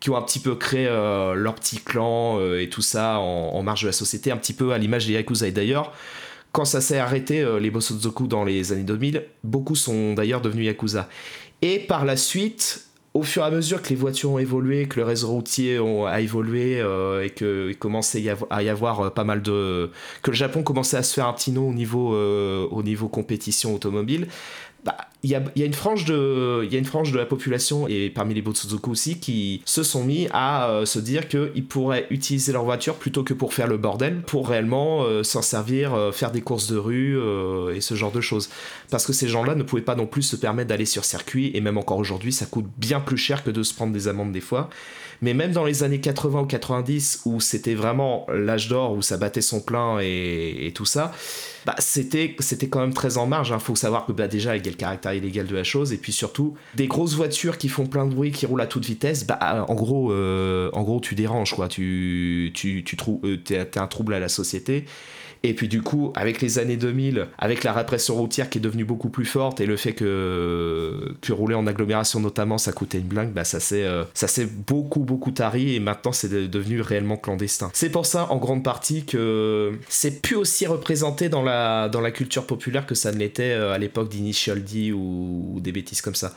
[0.00, 3.82] qui ont un petit peu créé euh, leur petit clan et tout ça en, marge
[3.82, 5.46] de la société, un petit peu à l'image des Yakuza.
[5.46, 5.92] Et d'ailleurs,
[6.50, 11.08] quand ça s'est arrêté, les Bosozoku dans les années 2000, beaucoup sont d'ailleurs devenus Yakuza.
[11.62, 14.98] Et par la suite, au fur et à mesure que les voitures ont évolué, que
[14.98, 19.42] le réseau routier a évolué euh, et qu'il commençait à y avoir euh, pas mal
[19.42, 19.90] de...
[20.22, 23.08] que le Japon commençait à se faire un petit nom au niveau, euh, au niveau
[23.08, 24.28] compétition automobile,
[24.84, 28.10] bah, il y a, une frange de y a une frange de la population et
[28.10, 32.52] parmi les Botsuzuku aussi qui se sont mis à euh, se dire qu'ils pourraient utiliser
[32.52, 36.32] leur voiture plutôt que pour faire le bordel pour réellement euh, s'en servir euh, faire
[36.32, 37.16] des courses de rue
[37.72, 38.50] et ce genre de choses.
[38.90, 41.60] Parce que ces gens-là ne pouvaient pas non plus se permettre d'aller sur circuit et
[41.60, 44.40] même encore aujourd'hui ça coûte bien plus cher que de se prendre des amendes des
[44.40, 44.68] fois
[45.22, 49.16] mais même dans les années 80 ou 90 où c'était vraiment l'âge d'or où ça
[49.16, 51.12] battait son plein et, tout ça
[51.64, 53.50] bah, c'était c'était quand même très en marge.
[53.50, 53.58] Il hein.
[53.60, 55.96] faut savoir que bah, déjà il y a le caractère illégal de la chose et
[55.96, 59.24] puis surtout des grosses voitures qui font plein de bruit, qui roulent à toute vitesse.
[59.26, 61.68] Bah en gros euh, en gros tu déranges quoi.
[61.68, 64.86] Tu tu tu euh, t'es un trouble à la société.
[65.44, 68.84] Et puis du coup, avec les années 2000, avec la répression routière qui est devenue
[68.84, 73.06] beaucoup plus forte et le fait que, que rouler en agglomération notamment, ça coûtait une
[73.06, 74.04] blingue, bah ça s'est euh,
[74.66, 77.70] beaucoup beaucoup tari et maintenant c'est devenu réellement clandestin.
[77.74, 82.12] C'est pour ça en grande partie que c'est plus aussi représenté dans la dans la
[82.12, 86.14] culture populaire que ça ne l'était euh, à l'époque d'Initial D ou des bêtises comme
[86.14, 86.34] ça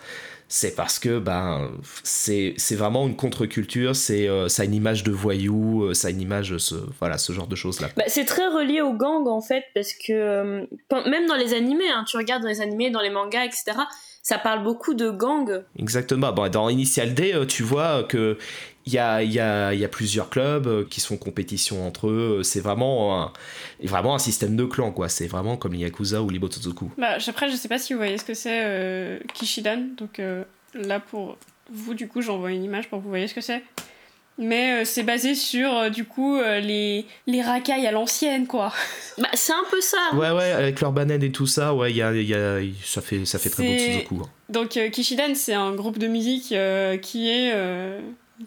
[0.47, 1.71] c'est parce que ben
[2.03, 6.11] c'est vraiment une contre-culture, c'est euh, ça a une image de voyou, euh, ça a
[6.11, 7.89] une image ce voilà ce genre de choses là.
[7.97, 11.89] Bah, c'est très relié au gang en fait parce que euh, même dans les animés,
[11.89, 13.77] hein, tu regardes dans les animés, dans les mangas, etc.
[14.21, 15.63] Ça parle beaucoup de gang.
[15.77, 16.31] Exactement.
[16.31, 18.37] Bon, dans Initial D, tu vois que
[18.85, 22.07] il y a, y, a, y a, plusieurs clubs euh, qui sont en compétition entre
[22.07, 22.41] eux.
[22.43, 23.33] C'est vraiment un,
[23.83, 25.09] vraiment un système de clans, quoi.
[25.09, 26.91] C'est vraiment comme les Yakuza ou les Botsuzoku.
[26.97, 29.95] Bah, après, je sais pas si vous voyez ce que c'est euh, Kishidan.
[29.97, 30.43] Donc euh,
[30.75, 31.37] là, pour
[31.71, 33.63] vous, du coup, j'envoie une image pour que vous voyez ce que c'est.
[34.37, 38.73] Mais c'est basé sur, du coup, les, les racailles à l'ancienne, quoi.
[39.17, 40.13] Bah, c'est un peu ça.
[40.13, 43.23] Ouais, ouais, avec leur banane et tout ça, ouais, y a, y a, ça, fait,
[43.23, 44.23] ça fait très Botsuzoku.
[44.25, 44.29] Hein.
[44.49, 46.53] Donc Kishidan, c'est un groupe de musique
[47.01, 47.53] qui est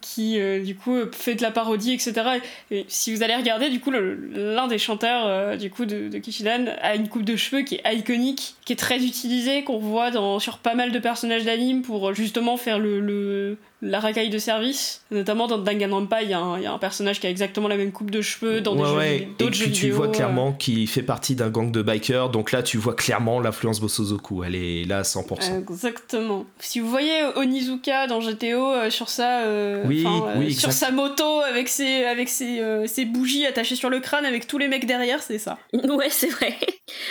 [0.00, 3.80] qui euh, du coup fait de la parodie etc et si vous allez regarder du
[3.80, 7.76] coup l'un des chanteurs euh, du coup de, Kishidan a une coupe de cheveux qui
[7.76, 12.14] est iconique qui est très utilisée qu'on voit sur pas mal de personnages d'anime pour
[12.14, 15.02] justement faire le, la racaille de service.
[15.10, 18.20] Notamment dans Danganronpa, il y, a un personnage qui a exactement la même coupe de
[18.20, 22.30] cheveux dans d'autres jeux, et tu vois clairement qu'il fait partie d'un gang de bikers,
[22.30, 25.60] donc là tu vois clairement l'influence Bosozoku, elle est là à 100%.
[25.60, 26.46] Exactement.
[26.58, 31.68] Si vous voyez Onizuka dans GTO euh, sur ça, euh, euh, sur sa moto avec
[31.68, 35.38] ses, avec ses, ses, bougies attachées sur le crâne avec tous les mecs derrière, c'est
[35.38, 35.58] ça.
[35.88, 36.54] Ouais, c'est vrai.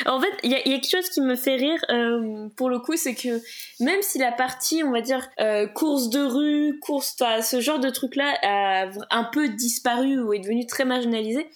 [0.06, 1.84] En fait, il y, a quelque chose qui me fait rire
[2.56, 3.41] pour le coup, c'est que
[3.80, 5.27] même si la partie, on va dire,
[5.73, 10.65] course de rue, course, ce genre de truc-là a un peu disparu ou est devenu
[10.65, 11.48] très marginalisé.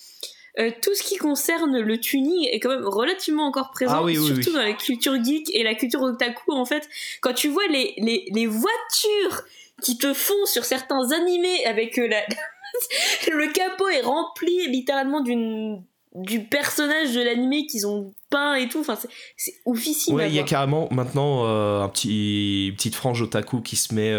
[0.59, 4.51] Euh, tout ce qui concerne le tuning est quand même relativement encore présent, ah surtout
[4.51, 6.89] dans la culture geek et la culture otaku en fait.
[7.21, 9.43] Quand tu vois les, les, les voitures
[9.81, 12.21] qui te font sur certains animés avec euh, la...
[13.33, 15.83] le capot est rempli littéralement d'une
[16.13, 18.79] du personnage de l'animé qu'ils ont peint et tout.
[18.79, 18.97] Enfin,
[19.37, 20.15] c'est oufissime.
[20.15, 24.15] Ouais, il y a carrément maintenant un petit une petite frange otaku qui se met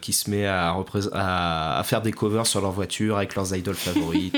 [0.00, 0.76] qui se met à,
[1.12, 4.36] à, à, faire des covers sur leur voiture avec leurs idoles favorites.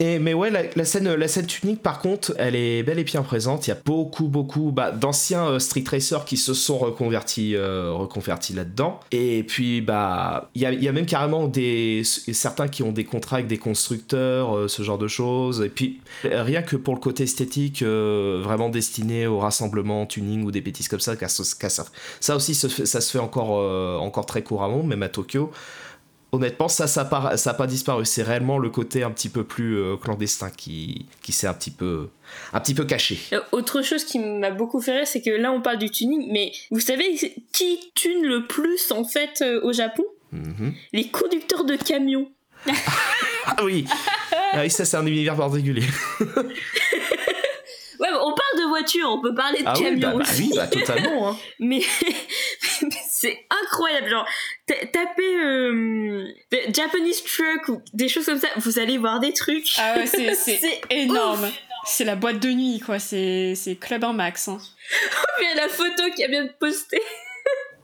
[0.00, 3.22] Et, mais ouais, la, scène, la scène tunique, par contre, elle est bel et bien
[3.22, 3.68] présente.
[3.68, 7.92] Il y a beaucoup, beaucoup bah, d'anciens euh, Street Racers qui se sont reconvertis, euh,
[7.92, 8.98] reconvertis là-dedans.
[9.12, 13.04] Et puis, bah, il y a, y a, même carrément des, certains qui ont des
[13.04, 15.62] contrats avec des constructeurs, euh, ce genre de choses.
[15.62, 17.84] Et puis, rien que pour le côté esthétique,
[18.42, 21.84] vraiment destiné au rassemblement, tuning ou des bêtises comme ça, ça,
[22.20, 25.50] ça aussi, ça se fait encore, encore très couramment, même à Tokyo
[26.34, 27.08] honnêtement, ça, ça
[27.46, 28.04] n'a pas disparu.
[28.04, 31.70] C'est réellement le côté un petit peu plus euh, clandestin qui, qui s'est un petit
[31.70, 32.08] peu,
[32.52, 33.18] un petit peu caché.
[33.32, 36.30] Euh, autre chose qui m'a beaucoup fait rire, c'est que là, on parle du tuning,
[36.32, 37.16] mais vous savez
[37.52, 40.04] qui tune le plus en fait euh, au Japon?
[40.34, 40.72] Mm-hmm.
[40.92, 42.30] Les conducteurs de camions.
[43.46, 43.84] ah oui,
[44.52, 45.84] ah oui ça c'est un univers particulier.
[48.00, 49.90] Ouais, on parle de voiture, on peut parler de ah camion.
[49.90, 51.30] Oui, bah, bah, oui, bah totalement.
[51.30, 51.36] Hein.
[51.60, 51.82] mais,
[53.08, 54.08] c'est incroyable.
[54.08, 54.26] Genre,
[54.66, 56.26] tapez euh,
[56.72, 59.74] Japanese truck ou des choses comme ça, vous allez voir des trucs.
[59.78, 60.58] Ah ouais, c'est
[60.90, 61.50] énorme.
[61.86, 62.98] C'est la boîte de nuit, quoi.
[62.98, 64.48] C'est Club en max.
[64.48, 64.58] Hein.
[65.52, 67.00] a la photo qui a bien posté.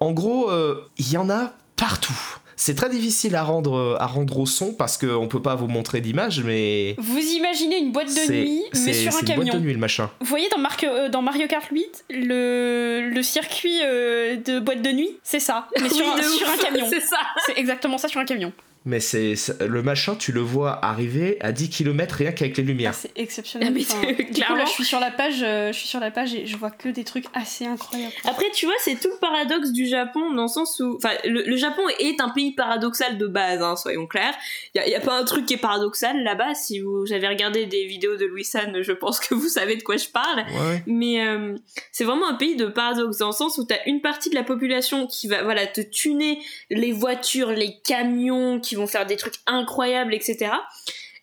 [0.00, 2.39] en gros, euh, il y en a partout.
[2.60, 6.02] C'est très difficile à rendre, à rendre au son parce qu'on peut pas vous montrer
[6.02, 6.94] d'image, mais.
[6.98, 9.44] Vous imaginez une boîte de nuit, mais sur un camion.
[9.44, 10.10] boîte de nuit, le machin.
[10.20, 14.90] Vous voyez dans, euh, dans Mario Kart 8, le, le circuit euh, de boîte de
[14.90, 16.84] nuit, c'est ça, mais sur, sur un camion.
[16.90, 17.16] c'est ça.
[17.46, 18.52] C'est exactement ça sur un camion
[18.86, 22.92] mais c'est le machin, tu le vois arriver à 10 km rien qu'avec les lumières.
[22.94, 23.74] Ah, c'est exceptionnel.
[23.74, 26.70] là, je suis sur la page, euh, je suis sur la page et je vois
[26.70, 28.14] que des trucs assez incroyables.
[28.24, 31.56] Après, tu vois, c'est tout le paradoxe du Japon dans le sens où, enfin, le,
[31.56, 34.34] Japon est un pays paradoxal de base, hein, soyons clairs.
[34.74, 36.54] Il y, a pas un truc qui est paradoxal là-bas.
[36.54, 39.82] Si vous avez regardé des vidéos de Louis San, je pense que vous savez de
[39.82, 40.46] quoi je parle.
[40.86, 41.54] Mais euh,
[41.92, 44.34] c'est vraiment un pays de paradoxe dans le sens où tu as une partie de
[44.34, 46.40] la population qui va, voilà, te tuner
[46.70, 50.52] les voitures, les camions qui vont faire des trucs incroyables, etc.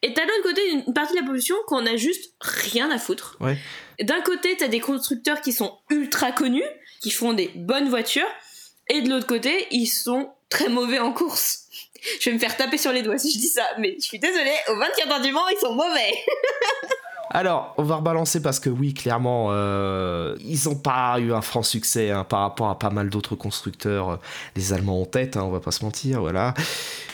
[0.04, 3.38] Et t'as d'un côté une partie de la pollution qu'on a juste rien à foutre.
[4.00, 6.64] D'un côté, t'as des constructeurs qui sont ultra connus,
[7.02, 8.30] qui font des bonnes voitures,
[8.90, 11.66] et de l'autre côté, ils sont très mauvais en course.
[12.22, 14.20] Je vais me faire taper sur les doigts si je dis ça, mais je suis
[14.20, 16.14] désolée, au 24 heures du Mans, ils sont mauvais.
[17.30, 21.64] Alors, on va rebalancer parce que oui, clairement, euh, ils n'ont pas eu un franc
[21.64, 24.10] succès hein, par rapport à pas mal d'autres constructeurs.
[24.10, 24.16] Euh,
[24.56, 26.54] les Allemands en tête, hein, on va pas se mentir, voilà.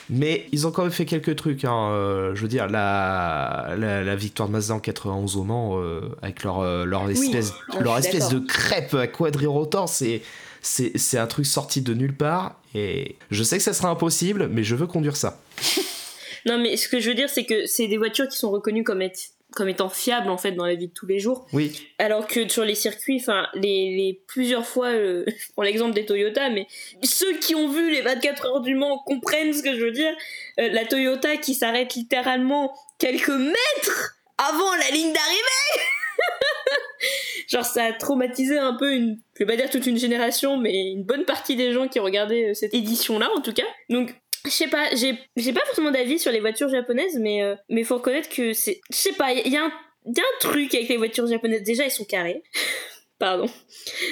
[0.10, 1.66] Mais ils ont quand même fait quelques trucs.
[1.66, 5.82] Hein, euh, je veux dire, la, la, victoire de Mazda en 91 au Mans,
[6.22, 10.22] avec leur, leur espèce, leur espèce de crêpe à quadrirotor, c'est
[10.64, 12.60] c'est un truc sorti de nulle part.
[12.74, 15.40] Et je sais que ça sera impossible, mais je veux conduire ça.
[16.46, 18.84] non, mais ce que je veux dire, c'est que c'est des voitures qui sont reconnues
[18.84, 21.48] comme être comme étant fiable en fait dans la vie de tous les jours.
[21.54, 21.88] Oui.
[22.00, 26.06] Alors que sur les circuits, enfin les, les, plusieurs fois, euh, je prends l'exemple des
[26.06, 26.68] Toyota, mais
[27.04, 30.14] ceux qui ont vu les 24 heures du Mans comprennent ce que je veux dire.
[30.60, 35.84] Euh, la Toyota qui s'arrête littéralement quelques mètres avant la ligne d'arrivée.
[37.50, 40.92] Genre ça a traumatisé un peu une, je vais pas dire toute une génération, mais
[40.92, 43.64] une bonne partie des gens qui regardaient euh, cette édition-là en tout cas.
[43.90, 47.56] Donc je sais pas, j'ai, j'ai pas forcément d'avis sur les voitures japonaises, mais, euh,
[47.70, 48.82] mais faut reconnaître que c'est.
[48.92, 49.72] Je sais pas, il y, a un,
[50.06, 51.64] y a un truc avec les voitures japonaises.
[51.64, 52.44] Déjà, elles sont carrées.
[53.20, 53.46] Pardon.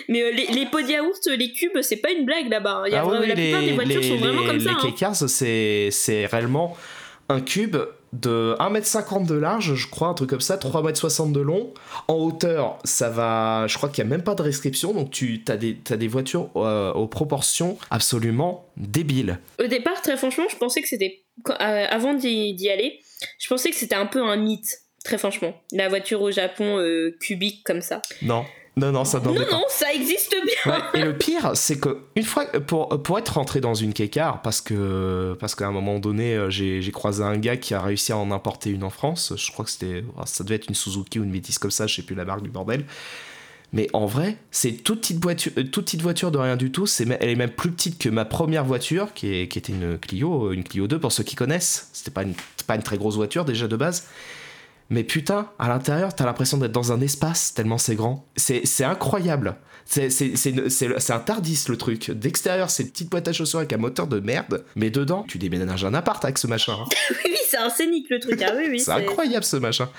[0.07, 2.83] Mais euh, les, les pots de yaourt, les cubes, c'est pas une blague là-bas.
[2.85, 2.89] Hein.
[2.93, 4.71] Ah la plupart des voitures sont vraiment comme ça.
[4.83, 5.13] Les hein.
[5.13, 6.77] c'est, c'est réellement
[7.27, 7.77] un cube
[8.13, 11.73] de 1m50 de large, je crois, un truc comme ça, 3m60 de long.
[12.07, 13.67] En hauteur, ça va.
[13.67, 16.07] Je crois qu'il n'y a même pas de restriction, donc tu as des, as des
[16.07, 19.39] voitures euh, aux proportions absolument débiles.
[19.63, 21.23] Au départ, très franchement, je pensais que c'était.
[21.49, 21.53] Euh,
[21.89, 22.99] avant d'y aller,
[23.39, 25.53] je pensais que c'était un peu un mythe, très franchement.
[25.71, 28.01] La voiture au Japon euh, cubique comme ça.
[28.21, 28.45] Non.
[28.81, 30.81] Non, non, ça Non, non, ça existe bien.
[30.95, 34.59] et le pire, c'est que une fois pour, pour être rentré dans une Kekar, parce
[34.59, 38.17] que parce qu'à un moment donné, euh, j'ai croisé un gars qui a réussi à
[38.17, 39.33] en importer une en France.
[39.37, 41.95] Je crois que c'était ça devait être une Suzuki ou une métisse comme ça, je
[41.95, 42.85] sais plus la marque du bordel.
[43.73, 46.87] Mais en vrai, c'est toute petite voiture, euh, toute petite voiture de rien du tout.
[46.87, 49.99] C'est, elle est même plus petite que ma première voiture, qui, est, qui était une
[49.99, 51.89] Clio, une Clio 2 pour ceux qui connaissent.
[51.93, 52.33] C'était pas une,
[52.65, 54.07] pas une très grosse voiture déjà de base.
[54.91, 58.27] Mais putain, à l'intérieur, t'as l'impression d'être dans un espace tellement c'est grand.
[58.35, 59.55] C'est incroyable.
[59.85, 62.11] C'est un Tardis le truc.
[62.11, 64.65] D'extérieur, c'est une petite boîte à chaussures avec un moteur de merde.
[64.75, 66.73] Mais dedans, tu déménages un appart avec ce machin.
[66.73, 66.85] Hein.
[67.25, 68.41] oui, c'est un scénique le truc.
[68.45, 69.89] Ah, oui, oui, c'est incroyable ce machin.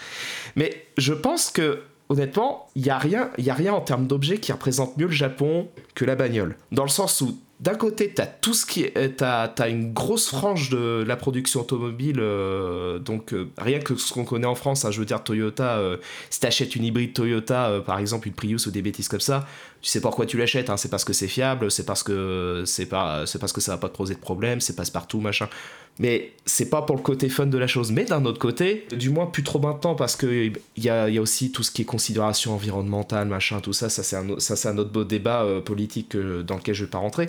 [0.56, 4.06] Mais je pense que honnêtement, il y a rien, il y a rien en termes
[4.06, 6.56] d'objets qui représente mieux le Japon que la bagnole.
[6.70, 8.96] Dans le sens où d'un côté, tu as tout ce qui est.
[8.96, 13.94] euh, T'as as une grosse frange de la production automobile, euh, donc euh, rien que
[13.94, 15.96] ce qu'on connaît en France, hein, je veux dire, Toyota, euh,
[16.28, 19.46] si t'achètes une hybride Toyota, par exemple une Prius ou des bêtises comme ça,
[19.82, 22.86] tu sais pourquoi tu l'achètes, hein, c'est parce que c'est fiable, c'est parce que c'est
[22.86, 25.48] pas, c'est parce que ça va pas te poser de problème, c'est passe-partout, machin.
[25.98, 27.90] Mais c'est pas pour le côté fun de la chose.
[27.90, 31.50] Mais d'un autre côté, du moins plus trop maintenant, parce que il y a, aussi
[31.50, 34.78] tout ce qui est considération environnementale, machin, tout ça, ça c'est un, ça, c'est un
[34.78, 37.28] autre beau débat euh, politique dans lequel je vais pas rentrer.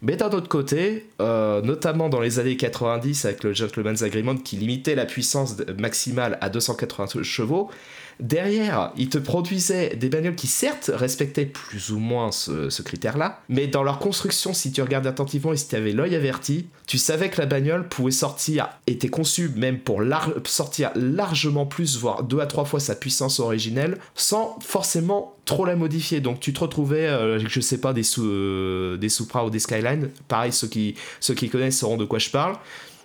[0.00, 4.56] Mais d'un autre côté, euh, notamment dans les années 90 avec le Gentleman's Agreement qui
[4.56, 7.70] limitait la puissance maximale à 280 chevaux,
[8.20, 13.66] derrière, ils te produisaient des bagnoles qui certes respectaient plus ou moins ce, critère-là, mais
[13.66, 17.30] dans leur construction, si tu regardais attentivement et si tu avais l'œil averti, tu savais
[17.30, 20.02] que la bagnole pouvait sortir, était conçue même pour
[20.44, 25.76] sortir largement plus, voire deux à trois fois sa puissance originelle, sans forcément trop la
[25.76, 26.20] modifier.
[26.20, 29.58] Donc tu te retrouvais, euh, je sais pas, des, sous, euh, des Supra ou des
[29.58, 32.56] Skyline, pareil, ceux qui, ceux qui connaissent sauront de quoi je parle.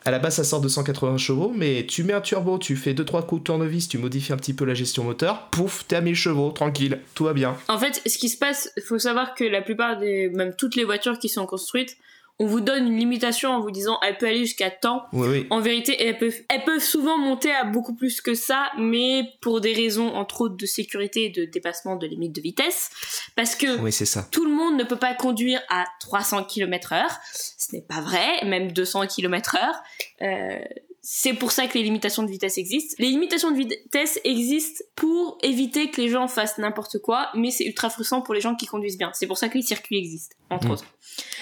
[0.06, 2.94] À la base, ça sort de 180 chevaux, mais tu mets un turbo, tu fais
[2.94, 6.02] 2-3 coups de tournevis, tu modifies un petit peu la gestion moteur, pouf, t'es à
[6.02, 7.56] 1000 chevaux, tranquille, tout va bien.
[7.70, 10.84] En fait, ce qui se passe, faut savoir que la plupart des, même toutes les
[10.84, 11.96] voitures qui sont construites,
[12.39, 15.04] on vous donne une limitation en vous disant elle peut aller jusqu'à tant.
[15.13, 15.48] Oui, oui.
[15.50, 19.62] En vérité, elles peuvent, elles peuvent souvent monter à beaucoup plus que ça, mais pour
[19.62, 22.89] des raisons entre autres de sécurité et de dépassement de limite de vitesse,
[23.36, 24.28] parce que Oui, ça.
[24.32, 27.12] tout le monde ne peut pas conduire à 300 km heure.
[27.34, 29.76] Ce n'est pas vrai, même 200 km heure.
[30.22, 30.60] Euh,
[31.06, 32.96] c'est pour ça que les limitations de vitesse existent.
[32.98, 37.66] Les limitations de vitesse existent pour éviter que les gens fassent n'importe quoi, mais c'est
[37.66, 39.12] ultra frustrant pour les gens qui conduisent bien.
[39.13, 40.72] C'est pour ça que les circuits existent, entre Mm.
[40.72, 40.86] autres.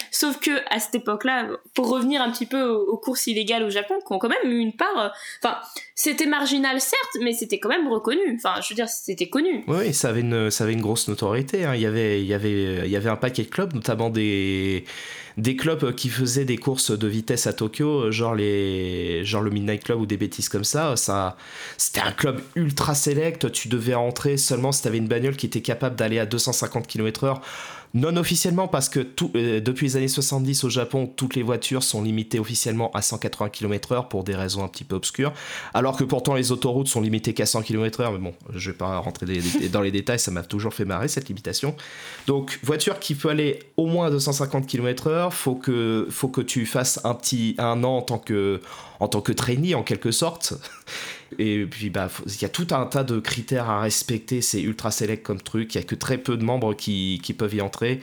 [0.09, 3.93] Sauf que à cette époque-là, pour revenir un petit peu aux, courses illégales au Japon,
[4.05, 5.09] qui ont quand même eu une part, euh,
[5.43, 5.57] enfin,
[5.93, 8.35] c'était marginal certes, mais c'était quand même reconnu.
[8.35, 9.63] Enfin, je veux dire, c'était connu.
[9.67, 11.65] Oui, oui, ça avait une, ça avait une grosse notoriété.
[11.65, 11.75] hein.
[11.75, 14.85] Il, y avait, il, y avait, il y avait un paquet de clubs, notamment des,
[15.37, 19.83] des clubs qui faisaient des courses de vitesse à Tokyo, genre, les, genre le Midnight
[19.83, 20.95] Club ou des bêtises comme ça.
[20.95, 21.37] ça
[21.77, 23.51] C'était un club ultra select.
[23.51, 26.87] Tu devais entrer seulement si tu avais une bagnole qui était capable d'aller à 250
[26.87, 27.39] km/h.
[27.93, 32.01] Non officiellement, parce que euh, depuis les années 70 au Japon, toutes les voitures sont
[32.01, 35.33] limitées officiellement à 180 km/h pour des raisons un petit peu obscures.
[35.73, 38.97] Alors que pourtant les autoroutes sont limitées qu'à 100 km/h, mais bon, je vais pas
[38.99, 39.25] rentrer
[39.71, 41.75] dans les détails, ça m'a toujours fait marrer cette limitation.
[42.27, 46.65] Donc, voiture qui peut aller au moins à 250 km/h, faut que, faut que tu
[46.65, 48.61] fasses un petit un an en tant que,
[49.01, 50.53] en tant que trainee en quelque sorte.
[51.39, 54.91] Et puis, bah, il y a tout un tas de critères à respecter, c'est ultra
[54.91, 57.61] select comme truc, il y a que très peu de membres qui, qui peuvent y
[57.61, 58.01] entrer.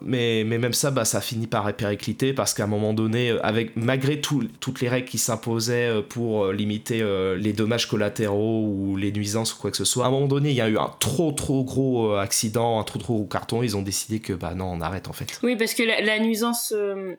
[0.00, 3.44] Mais, mais même ça, bah, ça finit par péricliter parce qu'à un moment donné, euh,
[3.44, 7.04] avec, malgré tout- toutes les règles qui s'imposaient euh, pour euh, limiter
[7.36, 10.50] les dommages collatéraux ou les nuisances ou quoi que ce soit, à un moment donné,
[10.50, 13.76] il y a eu un trop trop gros accident, un trop trop gros carton, ils
[13.76, 15.38] ont décidé que bah non, on arrête en fait.
[15.42, 16.72] Oui, parce que la, nuisance.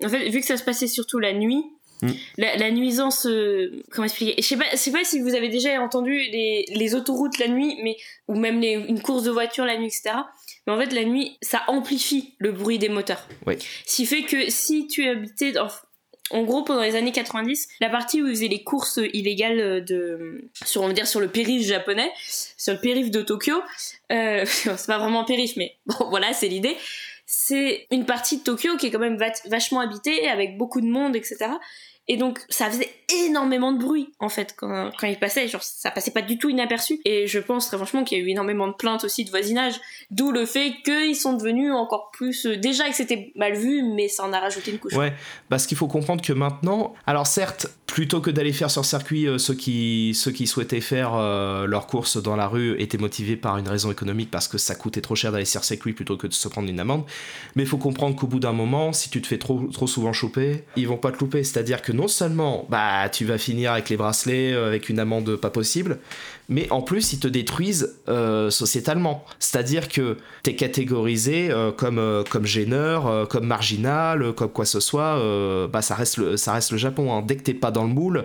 [0.04, 1.64] En fait, vu que ça se passait surtout la nuit,
[2.02, 2.12] Mm.
[2.38, 3.26] la, la nuisance.
[3.26, 4.36] euh, Comment expliquer?
[4.38, 7.78] Je sais pas, sais pas si vous avez déjà entendu les, les autoroutes la nuit,
[7.84, 7.96] mais
[8.28, 10.16] ou même les, une course de voiture la nuit, etc.
[10.68, 13.28] Mais en fait, la nuit, ça amplifie le bruit des moteurs.
[13.46, 13.56] Oui.
[13.86, 15.68] Ce qui fait que si tu habitais dans.
[16.32, 20.50] En gros, pendant les années 90, la partie où ils faisaient les courses illégales de,
[20.66, 22.10] sur, on va dire, sur le périph' japonais,
[22.58, 23.62] sur le périph' de Tokyo,
[24.12, 26.76] euh, c'est pas vraiment périph', mais bon, voilà, c'est l'idée
[27.36, 30.88] c'est une partie de Tokyo qui est quand même va- vachement habitée, avec beaucoup de
[30.88, 31.38] monde, etc.
[32.10, 32.90] Et donc, ça faisait
[33.26, 35.48] énormément de bruit, en fait, quand, quand il passait.
[35.48, 37.00] Genre, ça passait pas du tout inaperçu.
[37.06, 39.80] Et je pense très franchement qu'il y a eu énormément de plaintes aussi de voisinage.
[40.12, 42.46] D'où le fait qu'ils sont devenus encore plus...
[42.46, 44.94] euh, déjà que c'était mal vu, mais ça en a rajouté une couche.
[44.94, 45.14] Ouais,
[45.48, 49.38] parce qu'il faut comprendre que maintenant, alors certes, plutôt que d'aller faire sur circuit, euh,
[49.38, 53.60] ceux, qui, ceux qui souhaitaient faire euh, leurs courses dans la rue étaient motivés par
[53.60, 56.34] une raison économique parce que ça coûtait trop cher d'aller sur circuit plutôt que de
[56.34, 57.04] se prendre une amende.
[57.56, 60.12] Mais il faut comprendre qu'au bout d'un moment, si tu te fais trop, trop souvent
[60.12, 61.44] choper, ils vont pas te louper.
[61.44, 65.36] C'est-à-dire que non seulement bah, tu vas finir avec les bracelets, euh, avec une amende
[65.36, 66.00] pas possible,
[66.50, 67.94] mais en plus ils te détruisent
[68.50, 69.24] sociétalement.
[69.38, 75.22] C'est-à-dire que t'es catégorisé euh, comme, comme gêneur, comme marginal, comme quoi que ce soit,
[75.68, 77.14] bah, ça, reste le, ça reste le Japon.
[77.14, 77.24] hein.
[77.26, 78.24] Dès que t'es pas dans le moule,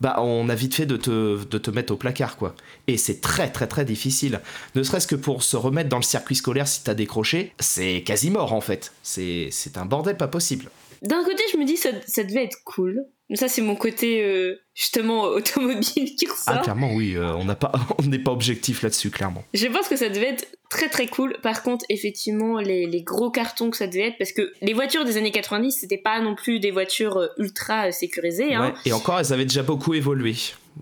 [0.00, 2.36] bah, on a vite fait de te, de te mettre au placard.
[2.36, 2.54] quoi.
[2.86, 4.40] Et c'est très très très difficile.
[4.74, 8.30] Ne serait-ce que pour se remettre dans le circuit scolaire si t'as décroché, c'est quasi
[8.30, 8.92] mort en fait.
[9.02, 10.70] C'est c'est un bordel pas possible.
[11.02, 13.06] D'un côté, je me dis, ça, ça devait être cool.
[13.30, 16.54] Mais ça, c'est mon côté, euh, justement, automobile qui ressort.
[16.54, 19.44] Ah clairement oui, euh, on n'a pas on n'est pas objectif là-dessus clairement.
[19.54, 21.36] Je pense que ça devait être très très cool.
[21.42, 25.04] Par contre, effectivement, les, les gros cartons que ça devait être, parce que les voitures
[25.04, 28.54] des années 90, c'était pas non plus des voitures euh, ultra sécurisées.
[28.54, 28.72] Hein.
[28.72, 28.90] Ouais.
[28.90, 30.34] Et encore elles avaient déjà beaucoup évolué.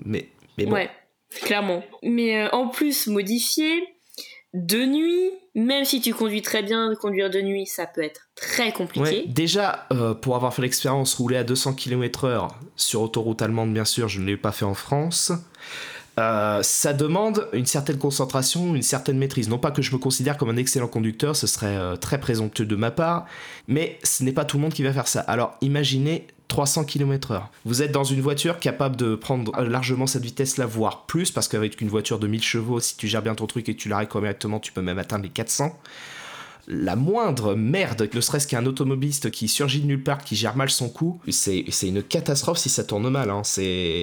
[0.04, 0.72] Mais mais bon.
[0.72, 0.90] Ouais,
[1.42, 1.84] clairement.
[2.02, 3.84] Mais euh, en plus, modifiées,
[4.54, 8.73] De nuit, même si tu conduis très bien, conduire de nuit, ça peut être très
[8.73, 9.25] compliqué.
[9.27, 14.09] déjà, euh, pour avoir fait l'expérience, rouler à 200 km/h sur autoroute allemande, bien sûr,
[14.09, 15.33] je ne l'ai pas fait en France.
[16.19, 19.48] Euh, ça demande une certaine concentration, une certaine maîtrise.
[19.48, 22.67] Non pas que je me considère comme un excellent conducteur, ce serait euh, très présomptueux
[22.67, 23.27] de ma part,
[23.69, 25.21] mais ce n'est pas tout le monde qui va faire ça.
[25.21, 27.42] Alors imaginez 300 km/h.
[27.65, 31.81] Vous êtes dans une voiture capable de prendre largement cette vitesse-là, voire plus, parce qu'avec
[31.81, 34.59] une voiture de 1000 chevaux, si tu gères bien ton truc et tu l'arrêtes correctement,
[34.59, 35.79] tu peux même atteindre les 400
[36.71, 40.69] la moindre merde, ne serait-ce qu'un automobiliste qui surgit de nulle part, qui gère mal
[40.69, 43.31] son coup, c'est une catastrophe si ça tourne mal.
[43.31, 43.40] Hein.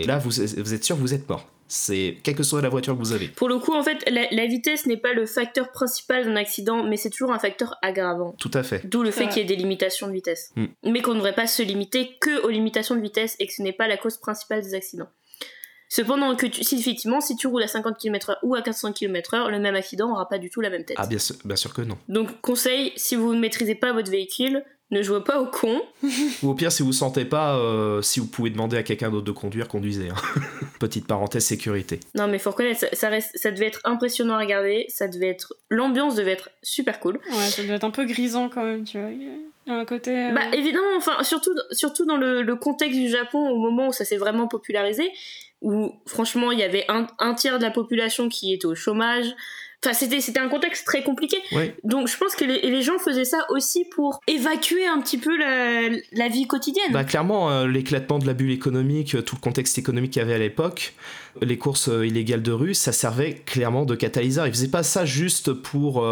[0.08, 1.46] Là, vous, vous êtes sûr, vous êtes mort.
[1.68, 3.28] C'est quelle que soit la voiture que vous avez.
[3.28, 6.96] Pour le coup, en fait, la, vitesse n'est pas le facteur principal d'un accident, mais
[6.98, 8.36] c'est toujours un facteur aggravant.
[8.38, 8.86] Tout à fait.
[8.86, 10.52] D'où le fait qu'il y ait des limitations de vitesse.
[10.56, 10.68] Hmm.
[10.84, 13.62] Mais qu'on ne devrait pas se limiter que aux limitations de vitesse et que ce
[13.62, 15.10] n'est pas la cause principale des accidents.
[15.88, 19.60] Cependant, que si effectivement, si tu roules à 50 km/h ou à 400 km/h, le
[19.60, 20.98] même accident n'aura pas du tout la même tête.
[21.00, 21.98] Ah, bien bien sûr que non.
[22.10, 25.82] Donc, conseil, si vous ne maîtrisez pas votre véhicule, ne jouez pas au con.
[26.44, 29.26] Ou au pire, si vous sentez pas, euh, si vous pouvez demander à quelqu'un d'autre
[29.26, 30.10] de conduire, conduisez.
[30.10, 30.42] Hein.
[30.80, 32.00] Petite parenthèse sécurité.
[32.14, 34.86] Non, mais faut reconnaître, ça, reste, ça devait être impressionnant à regarder.
[34.90, 37.20] Ça devait être, l'ambiance devait être super cool.
[37.32, 39.10] Ouais, ça devait être un peu grisant quand même, tu vois.
[39.10, 40.12] Il y a un côté.
[40.12, 43.94] Euh, bah évidemment, enfin surtout, surtout dans le, le contexte du Japon, au moment où
[43.94, 45.12] ça s'est vraiment popularisé,
[45.62, 49.34] où franchement il y avait un, un tiers de la population qui était au chômage.
[49.86, 51.38] Enfin, c'était, c'était un contexte très compliqué.
[51.84, 56.28] Donc, je pense que les, gens faisaient ça aussi pour évacuer un petit peu la,
[56.28, 56.92] vie quotidienne.
[56.92, 60.26] Bah, clairement, euh, l'éclatement de la bulle économique, euh, tout le contexte économique qu'il y
[60.26, 60.96] avait à l'époque,
[61.42, 64.48] les courses euh, illégales de rue, ça servait clairement de catalyseur.
[64.48, 66.04] Ils faisaient pas ça juste pour,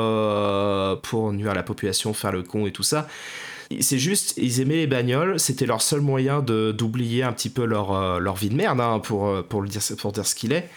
[1.02, 3.08] pour nuire à la population, faire le con et tout ça.
[3.80, 7.66] C'est juste, ils aimaient les bagnoles, c'était leur seul moyen de, d'oublier un petit peu
[7.66, 10.70] leur, leur vie de merde, hein, pour, pour, le dire, pour dire ce qu'il est.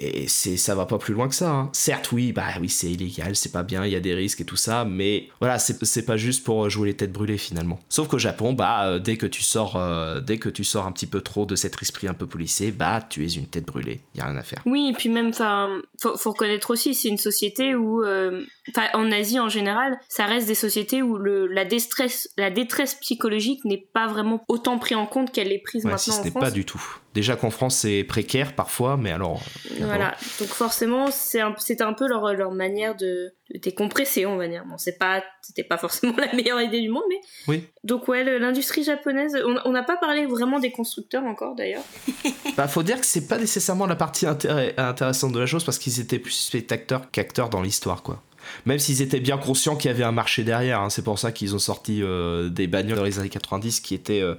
[0.00, 1.50] Et c'est, ça va pas plus loin que ça.
[1.50, 1.68] Hein.
[1.74, 4.46] Certes, oui, bah oui, c'est illégal, c'est pas bien, il y a des risques et
[4.46, 7.78] tout ça, mais voilà, c'est, c'est pas juste pour jouer les têtes brûlées finalement.
[7.90, 10.92] Sauf qu'au Japon, bah euh, dès que tu sors, euh, dès que tu sors un
[10.92, 14.00] petit peu trop de cet esprit un peu policier, bah tu es une tête brûlée,
[14.14, 14.62] y a rien à faire.
[14.64, 15.68] Oui, et puis même, enfin,
[16.00, 18.42] faut, faut reconnaître aussi, c'est une société où, euh,
[18.94, 23.64] en Asie en général, ça reste des sociétés où le, la détresse, la détresse psychologique
[23.66, 26.50] n'est pas vraiment autant pris en compte qu'elle est prise maintenant si ce n'est pas
[26.50, 26.82] du tout.
[27.14, 29.42] Déjà qu'en France c'est précaire parfois, mais alors.
[29.72, 34.46] Euh, voilà, donc forcément c'est un, un peu leur, leur manière de, décompresser, on va
[34.46, 34.64] dire.
[34.64, 37.20] Bon, c'est pas, c'était pas forcément la meilleure idée du monde, mais.
[37.48, 37.64] Oui.
[37.82, 41.84] Donc ouais, l'industrie japonaise, on n'a pas parlé vraiment des constructeurs encore d'ailleurs.
[42.56, 45.98] bah faut dire que c'est pas nécessairement la partie intéressante de la chose parce qu'ils
[45.98, 48.22] étaient plus spectateurs qu'acteurs dans l'histoire, quoi
[48.66, 50.80] même s'ils étaient bien conscients qu'il y avait un marché derrière.
[50.80, 50.90] Hein.
[50.90, 54.22] C'est pour ça qu'ils ont sorti euh, des bagnoles dans les années 90 qui étaient
[54.22, 54.34] euh,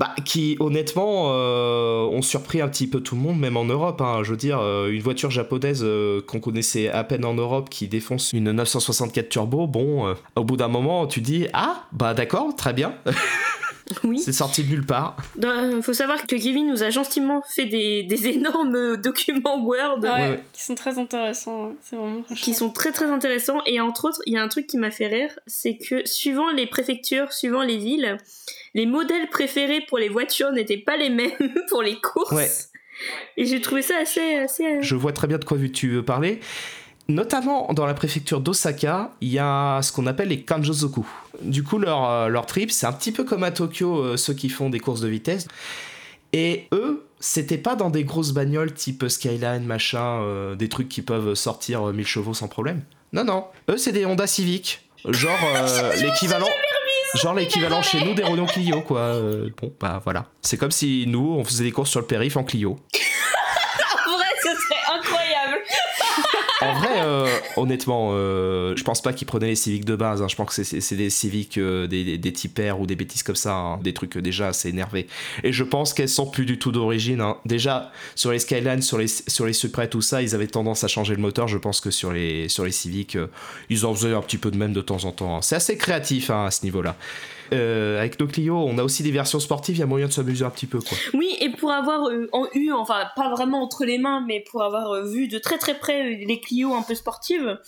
[0.00, 4.00] bah, qui honnêtement euh, ont surpris un petit peu tout le monde, même en Europe.
[4.00, 4.22] Hein.
[4.22, 7.86] Je veux dire, euh, une voiture japonaise euh, qu'on connaissait à peine en Europe qui
[7.86, 12.72] défonce une 964 turbo, bon, au bout d'un moment, tu dis ah bah d'accord, très
[12.72, 12.94] bien.
[14.04, 14.20] Oui.
[14.20, 15.16] C'est sorti de nulle part.
[15.36, 20.06] Il faut savoir que Kevin nous a gentiment fait des, des énormes documents Word.
[20.52, 21.70] Qui sont très intéressants.
[21.70, 21.72] Hein.
[21.82, 23.60] C'est vraiment Qui sont très très intéressants.
[23.66, 26.50] Et entre autres, il y a un truc qui m'a fait rire, c'est que suivant
[26.50, 28.16] les préfectures, suivant les villes,
[28.74, 31.30] les modèles préférés pour les voitures n'étaient pas les mêmes
[31.68, 32.32] pour les courses.
[32.32, 32.50] Ouais.
[33.36, 34.64] Et j'ai trouvé ça assez, assez.
[34.64, 36.40] Euh, Je vois très bien de quoi tu veux parler.
[37.08, 41.06] Notamment dans la préfecture d'Osaka, il y a ce qu'on appelle les Kanjozoku.
[41.42, 44.34] Du coup, leur, euh, leur trip, c'est un petit peu comme à Tokyo, euh, ceux
[44.34, 45.48] qui font des courses de vitesse.
[46.32, 51.34] Et eux, c'était pas dans des grosses bagnoles type Skyline, machin, des trucs qui peuvent
[51.34, 52.82] sortir 1000 chevaux sans problème.
[53.12, 53.46] Non, non.
[53.68, 54.88] Eux, c'est des Honda Civic.
[55.08, 55.38] Genre
[56.00, 56.46] l'équivalent
[57.14, 59.00] Genre l'équivalent chez nous des Renault Clio, quoi.
[59.00, 60.26] Euh, bon, bah voilà.
[60.42, 62.70] C'est comme si nous, on faisait des courses sur le périph' en Clio.
[64.06, 65.58] en vrai, ce serait incroyable.
[66.60, 66.89] en vrai,
[67.56, 70.22] honnêtement, euh, je pense pas qu'ils prenaient les Civics de base.
[70.22, 70.28] Hein.
[70.28, 73.54] Je pense que c'est des Civics, des, des, R ou des bêtises comme ça.
[73.54, 73.78] Hein.
[73.82, 75.06] Des trucs déjà assez énervés.
[75.42, 77.20] Et je pense qu'elles sont plus du tout d'origine.
[77.20, 77.36] Hein.
[77.44, 80.88] Déjà, sur les Skyline, sur les, sur les Supra tout ça, ils avaient tendance à
[80.88, 81.48] changer le moteur.
[81.48, 83.16] Je pense que sur les, sur les Civics,
[83.68, 85.42] ils en faisaient un petit peu de même de temps en temps.
[85.42, 86.96] C'est assez créatif à ce niveau-là.
[87.52, 90.12] Euh, avec nos Clio, on a aussi des versions sportives, il y a moyen de
[90.12, 90.78] s'amuser un petit peu.
[90.80, 90.96] Quoi.
[91.14, 94.62] Oui, et pour avoir euh, en eu, enfin pas vraiment entre les mains, mais pour
[94.62, 97.58] avoir euh, vu de très très près les Clio un peu sportives,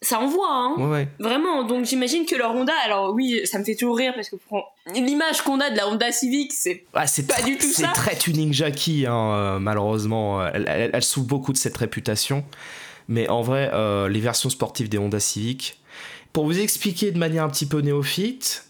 [0.00, 0.74] ça envoie, hein.
[0.78, 4.28] Ouais, Vraiment, donc j'imagine que leur Honda, alors oui, ça me fait toujours rire parce
[4.28, 4.36] que
[4.94, 7.88] l'image qu'on a de la Honda Civic, c'est ah, pas du tout ça.
[7.88, 10.44] C'est très tuning Jackie, hein, malheureusement.
[10.46, 12.44] Elle, elle, souffre beaucoup de cette réputation.
[13.08, 13.72] Mais en vrai,
[14.08, 15.80] les versions sportives des Honda Civic,
[16.32, 18.67] pour vous expliquer de manière un petit peu néophyte,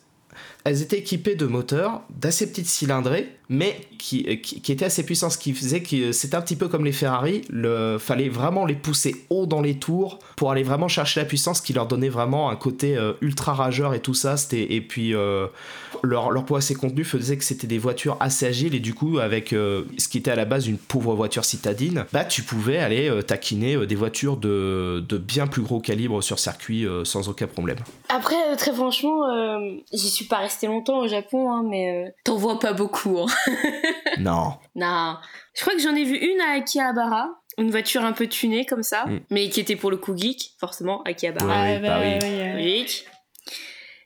[0.68, 5.38] elles étaient équipées de moteurs d'assez petites cylindrées, mais qui, qui, étaient assez puissants, ce
[5.38, 9.24] qui faisait que c'était un petit peu comme les Ferrari, le fallait vraiment les pousser
[9.30, 12.57] haut dans les tours pour aller vraiment chercher la puissance qui leur donnait vraiment un
[12.57, 14.36] côté euh, ultra rageur et tout ça.
[14.36, 15.46] C'était et puis euh,
[16.03, 19.18] leur, leur poids assez contenu faisait que c'était des voitures assez agiles et du coup
[19.18, 22.78] avec euh, ce qui était à la base une pauvre voiture citadine, bah tu pouvais
[22.78, 27.78] aller taquiner des voitures de, de, bien plus gros calibre sur circuit sans aucun problème.
[28.11, 29.22] Après très franchement,
[29.92, 33.18] j'y suis pas resté longtemps au Japon, hein, mais t'en vois pas beaucoup.
[33.18, 33.26] Hein.
[34.18, 34.55] non.
[34.74, 35.16] Non.
[35.55, 37.28] Je crois que j'en ai vu une à Akihabara.
[37.59, 39.20] Une voiture un peu tunée comme ça, mm.
[39.30, 41.62] mais qui était pour le coup geek, forcément, Akihabara.
[41.62, 42.62] Ouais, bah, oui.
[42.62, 43.07] Geek.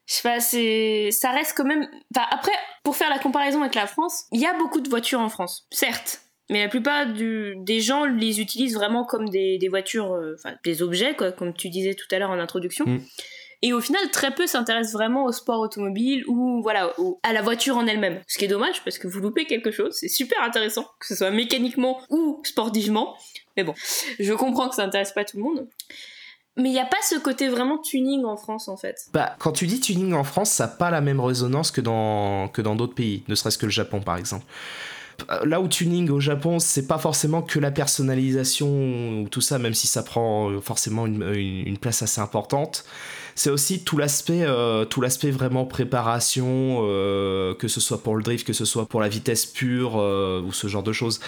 [0.06, 1.10] Je sais pas, c'est.
[1.10, 1.86] Ça reste quand même.
[2.14, 2.52] Enfin, après,
[2.82, 5.66] pour faire la comparaison avec la France, il y a beaucoup de voitures en France,
[5.70, 6.22] certes.
[6.50, 7.54] Mais la plupart du...
[7.58, 11.54] des gens les utilisent vraiment comme des, des voitures, euh, enfin des objets, quoi, comme
[11.54, 12.84] tu disais tout à l'heure en introduction.
[12.84, 13.00] Mm.
[13.64, 16.92] Et au final, très peu s'intéressent vraiment au sport automobile ou voilà
[17.22, 18.20] à la voiture en elle-même.
[18.26, 19.94] Ce qui est dommage parce que vous loupez quelque chose.
[19.94, 23.16] C'est super intéressant, que ce soit mécaniquement ou sportivement.
[23.56, 23.74] Mais bon,
[24.18, 25.68] je comprends que ça intéresse pas tout le monde.
[26.56, 29.06] Mais il n'y a pas ce côté vraiment tuning en France en fait.
[29.12, 32.48] Bah, quand tu dis tuning en France, ça n'a pas la même résonance que dans
[32.48, 34.44] que dans d'autres pays, ne serait-ce que le Japon par exemple.
[35.44, 39.74] Là où tuning au Japon, c'est pas forcément que la personnalisation ou tout ça, même
[39.74, 42.84] si ça prend euh, forcément une, une place assez importante
[43.34, 48.22] c'est aussi tout l'aspect euh, tout l'aspect vraiment préparation euh, que ce soit pour le
[48.22, 51.20] drift que ce soit pour la vitesse pure euh, ou ce genre de choses.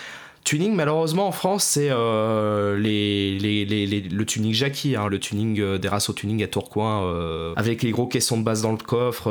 [0.45, 5.89] Tuning malheureusement en France c'est les, les, les, le tuning Jackie hein, le tuning des
[5.89, 9.31] races au tuning à Tourcoing avec les gros caissons de base dans le coffre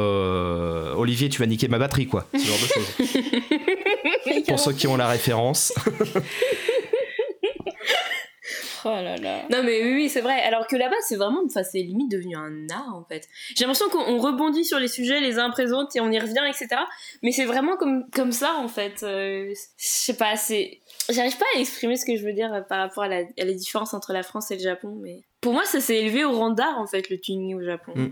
[0.98, 2.26] Olivier tu vas niquer ma batterie quoi.
[2.34, 4.44] Ce genre de choses.
[4.48, 5.72] Pour ceux qui ont la référence
[8.86, 9.44] Oh là là.
[9.50, 10.42] Non mais oui, oui c'est vrai.
[10.42, 13.28] Alors que là-bas, c'est vraiment, enfin, c'est limite devenu un art en fait.
[13.56, 16.20] J'ai l'impression qu'on rebondit sur les sujets les uns après les autres et on y
[16.20, 16.82] revient, etc.
[17.22, 19.04] Mais c'est vraiment comme comme ça en fait.
[19.04, 20.80] Euh, je sais pas, c'est,
[21.10, 23.54] j'arrive pas à exprimer ce que je veux dire par rapport à la, à la
[23.54, 26.52] différence entre la France et le Japon, mais pour moi, ça s'est élevé au rang
[26.52, 27.92] d'art en fait le tuning au Japon.
[27.96, 28.08] Mm.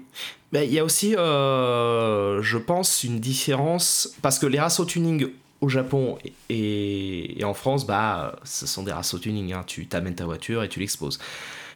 [0.51, 4.85] Ben, il y a aussi, euh, je pense, une différence parce que les races au
[4.85, 5.31] tuning
[5.61, 6.17] au Japon
[6.49, 9.53] et, en France, bah, ce sont des races au tuning.
[9.53, 9.63] Hein.
[9.65, 11.19] Tu t'amènes ta voiture et tu l'exposes.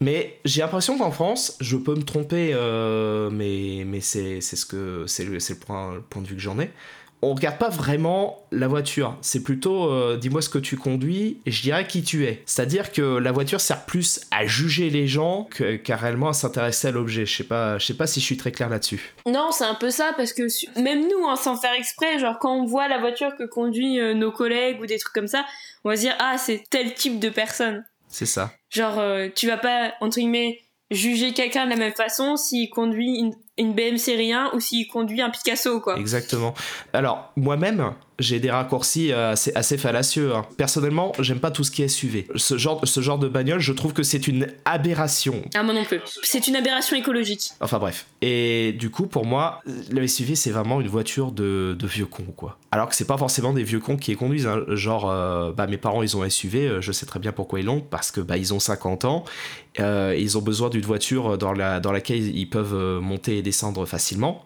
[0.01, 5.05] Mais j'ai l'impression qu'en France, je peux me tromper, euh, mais, mais c'est ce que
[5.07, 6.69] c'est le, point, le point de vue que j'en ai
[7.21, 9.17] on regarde pas vraiment la voiture.
[9.21, 12.43] C'est plutôt euh, dis-moi ce que tu conduis et je dirais qui tu es.
[12.45, 15.47] C'est-à-dire que la voiture sert plus à juger les gens
[15.83, 17.25] qu'à réellement à s'intéresser à l'objet.
[17.25, 19.13] Je sais pas, je sais pas si je suis très clair là-dessus.
[19.25, 20.43] Non, c'est un peu ça parce que
[20.79, 24.13] même nous, hein, sans faire exprès, genre quand on voit la voiture que conduit euh,
[24.13, 25.45] nos collègues ou des trucs comme ça,
[25.83, 27.83] on va se dire ah c'est tel type de personne.
[28.07, 28.53] C'est ça.
[28.69, 30.59] Genre euh, tu vas pas entre guillemets
[30.91, 34.87] juger quelqu'un de la même façon s'il conduit une, une BM série 1 ou s'il
[34.87, 35.97] conduit un Picasso, quoi.
[35.97, 36.53] Exactement.
[36.93, 40.35] Alors, moi-même, j'ai des raccourcis euh, assez, assez fallacieux.
[40.35, 40.45] Hein.
[40.57, 42.27] Personnellement, j'aime pas tout ce qui est SUV.
[42.35, 45.41] Ce genre, ce genre de bagnole, je trouve que c'est une aberration.
[45.53, 45.99] Ah, moi non plus.
[46.23, 47.51] C'est une aberration écologique.
[47.59, 48.05] Enfin bref.
[48.21, 49.61] Et du coup, pour moi,
[49.91, 52.57] le SUV, c'est vraiment une voiture de, de vieux cons, quoi.
[52.71, 54.47] Alors que c'est pas forcément des vieux cons qui les conduisent.
[54.47, 54.63] Hein.
[54.69, 57.59] Genre, euh, bah, mes parents, ils ont un SUV, euh, je sais très bien pourquoi
[57.59, 59.25] ils l'ont, parce que bah, ils ont 50 ans,
[59.77, 64.45] ils ont besoin d'une voiture dans, la, dans laquelle ils peuvent monter et descendre facilement.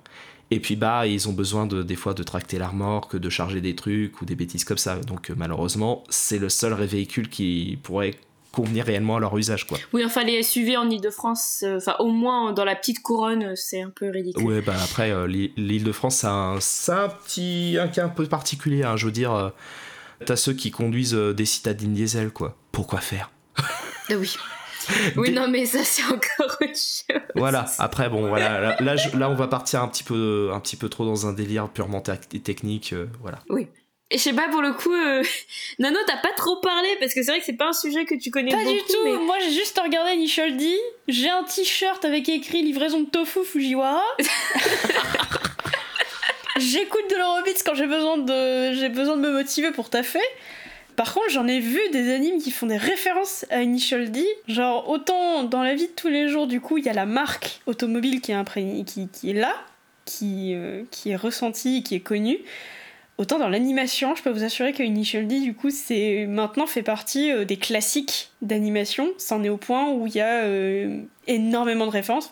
[0.51, 3.61] Et puis bah ils ont besoin de des fois de tracter la remorque, de charger
[3.61, 4.97] des trucs ou des bêtises comme ça.
[4.97, 8.15] Donc euh, malheureusement c'est le seul véhicule qui pourrait
[8.51, 9.77] convenir réellement à leur usage quoi.
[9.93, 13.81] Oui enfin les SUV en Ile-de-France, euh, enfin au moins dans la petite couronne c'est
[13.81, 14.43] un peu ridicule.
[14.43, 18.83] Ouais bah après euh, l'Île-de-France c'est un, un, petit un cas un peu particulier.
[18.83, 18.97] Hein.
[18.97, 19.51] je veux dire
[20.25, 22.57] t'as ceux qui conduisent des citadines diesel quoi.
[22.71, 23.29] Pourquoi faire?
[23.57, 24.35] Ah Oui.
[25.17, 27.03] Oui, non, mais ça, c'est encore autre chose.
[27.35, 30.89] Voilà, après, bon, voilà, là, là, on va partir un petit, peu, un petit peu
[30.89, 33.39] trop dans un délire purement technique, euh, voilà.
[33.49, 33.67] Oui.
[34.11, 35.23] Et je sais pas, pour le coup, euh...
[35.79, 38.15] Nano, t'as pas trop parlé, parce que c'est vrai que c'est pas un sujet que
[38.15, 38.69] tu connais pas beaucoup.
[38.69, 40.15] Pas du tout, moi j'ai juste regardé
[40.57, 40.77] D,
[41.07, 44.01] j'ai un t-shirt avec écrit livraison de tofu Fujiwara.
[46.59, 50.19] J'écoute de l'Eurobeats quand j'ai besoin de, j'ai besoin de me motiver pour taffer.
[50.99, 54.27] Par contre, j'en ai vu des animes qui font des références à Initial D.
[54.49, 57.05] Genre, autant dans la vie de tous les jours, du coup, il y a la
[57.05, 59.53] marque automobile qui est, qui, qui est là,
[60.03, 62.39] qui, euh, qui est ressentie, qui est connue.
[63.17, 66.83] Autant dans l'animation, je peux vous assurer que Initial D, du coup, c'est maintenant fait
[66.83, 69.07] partie euh, des classiques d'animation.
[69.17, 72.29] C'en est au point où il y a euh, énormément de références.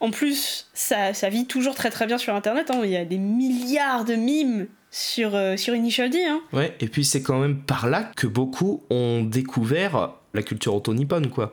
[0.00, 2.70] en plus, ça, ça, vit toujours très très bien sur Internet.
[2.70, 2.80] Hein.
[2.82, 6.24] Il y a des milliards de mimes sur, euh, sur Initial D.
[6.24, 6.40] Hein.
[6.52, 11.28] Ouais, et puis c'est quand même par là que beaucoup ont découvert la culture auto-nippone,
[11.30, 11.50] quoi.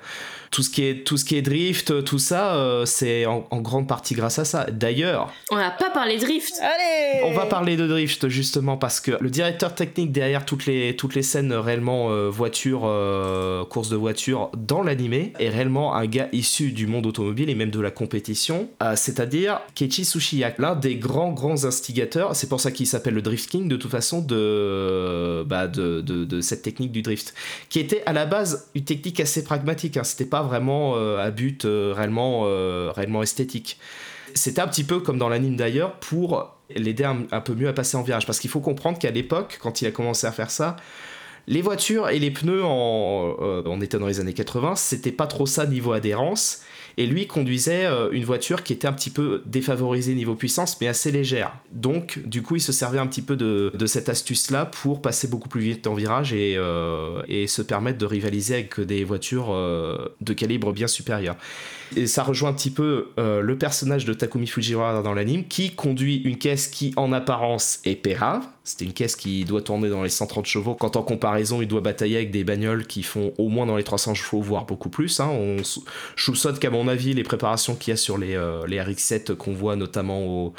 [0.50, 3.88] Tout ce, qui est, tout ce qui est drift, tout ça, euh, c'est en, grande
[3.88, 4.66] partie grâce à ça.
[4.70, 5.32] D'ailleurs...
[5.50, 9.30] On n'a pas parlé drift Allez On va parler de drift, justement, parce que le
[9.30, 14.50] directeur technique derrière toutes les, toutes les scènes réellement euh, voiture, euh, course de voiture
[14.58, 18.70] dans l'animé, est réellement un gars issu du monde automobile et même de la compétition,
[18.96, 23.50] c'est-à-dire Keiichi Tsushiya, l'un des grands, grands instigateurs, c'est pour ça qu'il s'appelle le Drift
[23.50, 27.34] King, de toute façon, de, bah, de, de, de cette technique du drift,
[27.70, 29.98] qui était à la base une technique assez pragmatique.
[29.98, 30.04] Hein.
[30.04, 33.80] C'était pas vraiment euh, à but euh, réellement, euh, réellement esthétique.
[34.34, 37.98] C'était un petit peu comme dans l'anime d'ailleurs pour l'aider un, peu mieux à passer
[37.98, 38.26] en virage.
[38.26, 40.78] Parce qu'il faut comprendre qu'à l'époque, quand il a commencé à faire ça,
[41.48, 45.46] les voitures et les pneus, en, on était dans les années 80, c'était pas trop
[45.46, 46.62] ça niveau adhérence.
[46.98, 50.88] Et lui conduisait euh, une voiture qui était un petit peu défavorisée niveau puissance, mais
[50.88, 51.54] assez légère.
[51.72, 55.50] Donc, du coup, il se servait un petit peu de, cette astuce-là pour passer beaucoup
[55.50, 60.34] plus vite en virage et, euh, se permettre de rivaliser avec des voitures euh, de
[60.34, 61.36] calibre bien supérieur.
[61.98, 66.22] Et ça rejoint un petit peu le personnage de Takumi Fujiwara dans l'anime, qui conduit
[66.24, 68.46] une caisse qui, en apparence, est pérave.
[68.64, 71.82] C'était une caisse qui doit tourner dans les 130 chevaux, quand en comparaison, il doit
[71.82, 75.20] batailler avec des bagnoles qui font au moins dans les 300 chevaux, voire beaucoup plus.
[75.20, 75.30] Hein.
[75.30, 75.58] On
[76.16, 79.54] soupçonne qu'à mon avis, les préparations qu'il y a sur les, euh, les RX-7 qu'on
[79.54, 80.54] voit notamment au,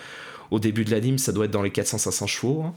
[0.51, 2.63] au début de l'anime, ça doit être dans les 400-500 chevaux.
[2.63, 2.75] Hein.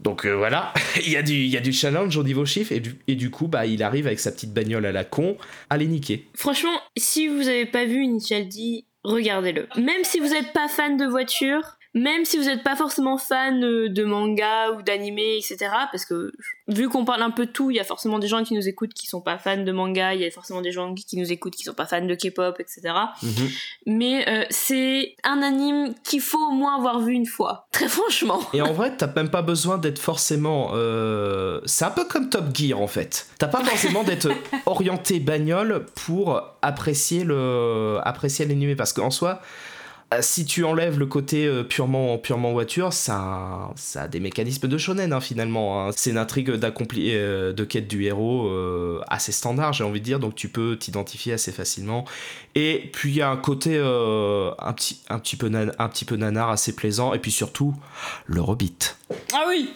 [0.00, 0.72] Donc euh, voilà,
[1.04, 3.16] il, y a du, il y a du challenge au niveau chiffre et du, et
[3.16, 5.36] du coup, bah, il arrive avec sa petite bagnole à la con
[5.68, 6.26] à les niquer.
[6.34, 9.66] Franchement, si vous avez pas vu Initial D, regardez-le.
[9.76, 13.64] Même si vous n'êtes pas fan de voiture, même si vous n'êtes pas forcément fan
[13.64, 15.56] euh, de manga ou d'anime, etc.,
[15.90, 16.32] parce que
[16.68, 18.68] vu qu'on parle un peu de tout, il y a forcément des gens qui nous
[18.68, 21.32] écoutent qui sont pas fans de manga, il y a forcément des gens qui nous
[21.32, 22.94] écoutent qui sont pas fans de K-pop, etc.
[23.22, 23.48] Mhm.
[23.86, 28.40] Mais euh, c'est un anime qu'il faut au moins avoir vu une fois, très franchement.
[28.52, 30.70] Et en vrai, t'as même pas besoin d'être forcément.
[30.74, 31.60] Euh...
[31.64, 33.26] C'est un peu comme Top Gear en fait.
[33.38, 34.28] T'as pas forcément d'être
[34.66, 39.40] orienté bagnole pour apprécier le apprécier l'anime parce qu'en soi
[40.20, 44.76] si tu enlèves le côté euh, purement, purement voiture, ça, ça a des mécanismes de
[44.76, 45.86] shonen hein, finalement.
[45.86, 45.90] Hein.
[45.94, 48.50] C'est une intrigue euh, de quête du héros
[49.08, 52.04] assez standard, j'ai envie de dire, donc tu peux t'identifier assez facilement.
[52.54, 56.16] Et puis il y a un côté un, petit, un, petit peu un petit peu
[56.16, 57.74] nanar assez plaisant, et puis surtout
[58.26, 58.99] le Hobbit.
[59.32, 59.70] Ah oui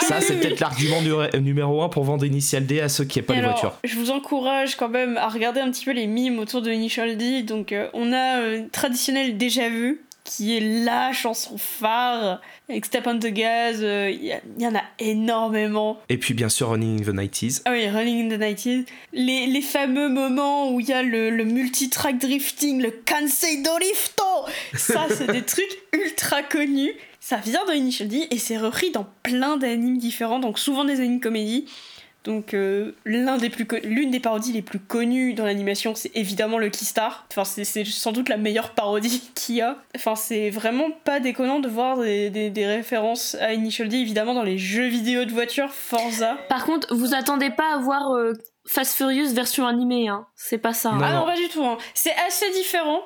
[0.00, 1.00] Ça, ah c'est peut-être l'argument
[1.38, 3.78] numéro un pour vendre Initial D à ceux qui n'aiment pas les voitures.
[3.84, 7.16] Je vous encourage quand même à regarder un petit peu les mimes autour de Initial
[7.16, 7.42] D.
[7.42, 13.28] Donc, on a traditionnel déjà vu qui est la chanson phare avec Step on the
[13.28, 15.98] Gas, il euh, y, en a énormément.
[16.10, 17.62] Et puis bien sûr Running in the 90s.
[17.64, 18.84] Ah oui, Running in the 90s.
[19.14, 24.22] Les, les fameux moments où il y a le, le multi-track drifting, le Kansei Dorifto
[24.74, 26.92] Ça, c'est des trucs ultra connus.
[27.20, 31.00] Ça vient de Initial D et c'est repris dans plein d'animes différents, donc souvent des
[31.00, 31.66] animes comédies.
[32.24, 36.58] Donc euh, l'un des plus l'une des parodies les plus connues dans l'animation, c'est évidemment
[36.58, 37.26] le Keystar.
[37.30, 39.78] Enfin c'est sans doute la meilleure parodie qu'il y a.
[39.96, 44.42] Enfin c'est vraiment pas déconnant de voir des, des, références à Initial D évidemment dans
[44.42, 46.36] les jeux vidéo de voiture Forza.
[46.48, 48.34] Par contre, vous attendez pas à voir euh,
[48.66, 50.26] Fast Furious version animée, hein.
[50.34, 50.92] C'est pas ça.
[51.02, 51.64] ah non, pas du tout.
[51.64, 51.78] Hein.
[51.94, 53.00] C'est assez différent.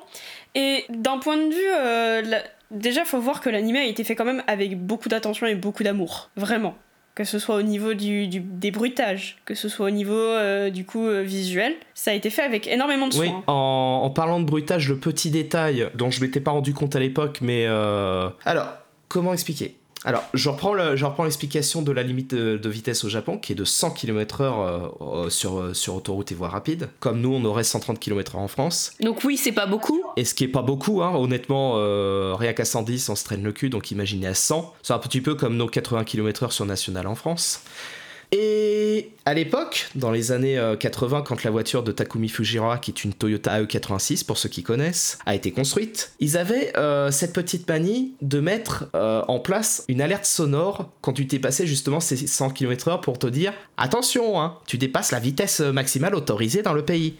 [0.55, 2.41] Et d'un point de vue, euh,
[2.73, 5.83] déjà faut voir que l'animé a été fait quand même avec beaucoup d'attention et beaucoup
[5.83, 6.75] d'amour, vraiment.
[7.15, 10.71] Que ce soit au niveau du, du des bruitages, que ce soit au niveau euh,
[10.71, 13.25] du coup euh, visuel, ça a été fait avec énormément de soin.
[13.25, 16.95] Oui, en, en, parlant de bruitage, le petit détail dont je m'étais pas rendu compte
[16.95, 18.29] à l'époque, mais euh...
[18.45, 18.67] alors
[19.09, 19.75] comment expliquer?
[20.05, 23.91] Alors, je reprends, l'explication de la limite de, vitesse au Japon, qui est de 100
[23.91, 26.89] km/h euh, sur, euh, sur autoroute et voie rapide.
[26.99, 28.93] Comme nous, on aurait 130 km/h en France.
[28.99, 30.01] Donc oui, c'est pas beaucoup.
[30.17, 33.43] Et ce qui est pas beaucoup, hein, honnêtement, euh, rien qu'à 110, on se traîne
[33.43, 34.73] le cul, donc imaginez à 100.
[34.81, 37.61] C'est un petit peu comme nos 80 km/h sur National en France.
[38.35, 42.89] Et à l'époque, dans les années 80, euh, quand la voiture de Takumi Fujiwara, qui
[42.89, 47.31] est une Toyota AE86 pour ceux qui connaissent, a été construite, ils avaient euh, cette
[47.31, 52.17] petite manie de mettre euh, en place une alerte sonore quand tu passé justement ces
[52.17, 56.83] 100 km/h pour te dire attention, hein, tu dépasses la vitesse maximale autorisée dans le
[56.83, 57.15] pays.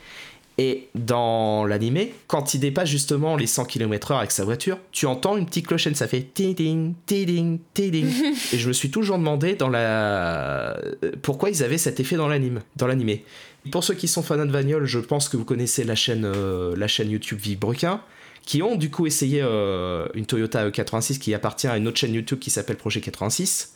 [0.60, 5.36] Et dans l'animé, quand il dépasse justement les 100 km/h avec sa voiture, tu entends
[5.36, 8.08] une petite clochette, ça fait tiding, tiding, tiding.
[8.54, 10.80] et je me suis toujours demandé dans la...
[11.24, 13.24] pourquoi ils avaient cet effet dans l'anime, dans l'animé.
[13.72, 16.76] Pour ceux qui sont fans de Vagnol, je pense que vous connaissez la chaîne, euh,
[16.76, 18.02] la chaîne YouTube Vibrequin,
[18.46, 22.14] qui ont du coup essayé euh, une Toyota E86 qui appartient à une autre chaîne
[22.14, 23.74] YouTube qui s'appelle Projet 86.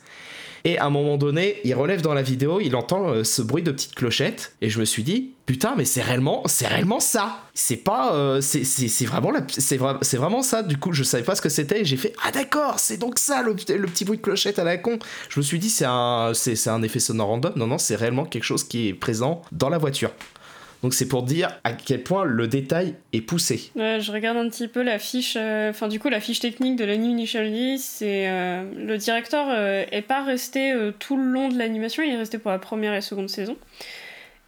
[0.64, 3.62] Et à un moment donné, il relève dans la vidéo, il entend euh, ce bruit
[3.62, 7.38] de petite clochette, et je me suis dit, putain, mais c'est réellement, c'est réellement ça.
[7.54, 8.62] C'est pas, euh, c'est,
[9.06, 9.76] vraiment c'est,
[10.16, 10.62] vraiment ça.
[10.62, 13.42] Du coup, je savais pas ce que c'était, j'ai fait, ah d'accord, c'est donc ça
[13.42, 14.98] le, petit bruit de clochette à la con.
[15.28, 17.52] Je me suis dit, c'est un, c'est un effet sonore random.
[17.56, 20.10] Non, non, c'est réellement quelque chose qui est présent dans la voiture.
[20.82, 23.72] Donc c'est pour dire à quel point le détail est poussé.
[23.74, 26.76] Ouais, je regarde un petit peu la fiche, euh, enfin du coup la fiche technique
[26.76, 31.48] de l'anime Initial D, c'est euh, le directeur euh, est pas resté tout le long
[31.48, 33.56] de l'animation, il est resté pour la première et seconde saison.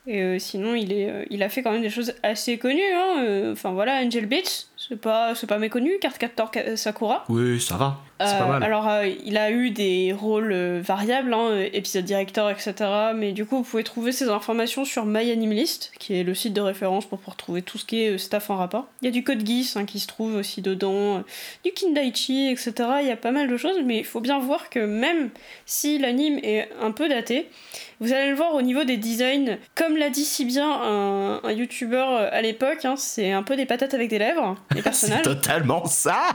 [0.06, 2.80] Et sinon, il, est, il a fait quand même des choses assez connues.
[2.94, 3.52] Hein.
[3.52, 7.24] Enfin voilà, Angel Beats, c'est pas, c'est pas méconnu, Card Captor Sakura.
[7.28, 7.98] Oui, ça va.
[8.18, 8.62] C'est pas mal.
[8.62, 8.88] Alors,
[9.24, 12.74] il a eu des rôles variables, hein, épisode directeur, etc.
[13.14, 16.60] Mais du coup, vous pouvez trouver ces informations sur MyAnimeList, qui est le site de
[16.60, 18.88] référence pour pouvoir trouver tout ce qui est staff en rapport.
[19.00, 21.22] Il y a du code GIS hein, qui se trouve aussi dedans,
[21.64, 22.72] du Kindaichi, etc.
[23.00, 25.30] Il y a pas mal de choses, mais il faut bien voir que même
[25.66, 27.48] si l'anime est un peu daté,
[28.00, 31.52] vous allez le voir au niveau des designs, comme l'a dit si bien un, un
[31.52, 35.20] youtubeur à l'époque, hein, c'est un peu des patates avec des lèvres, les personnages.
[35.24, 36.30] c'est totalement ça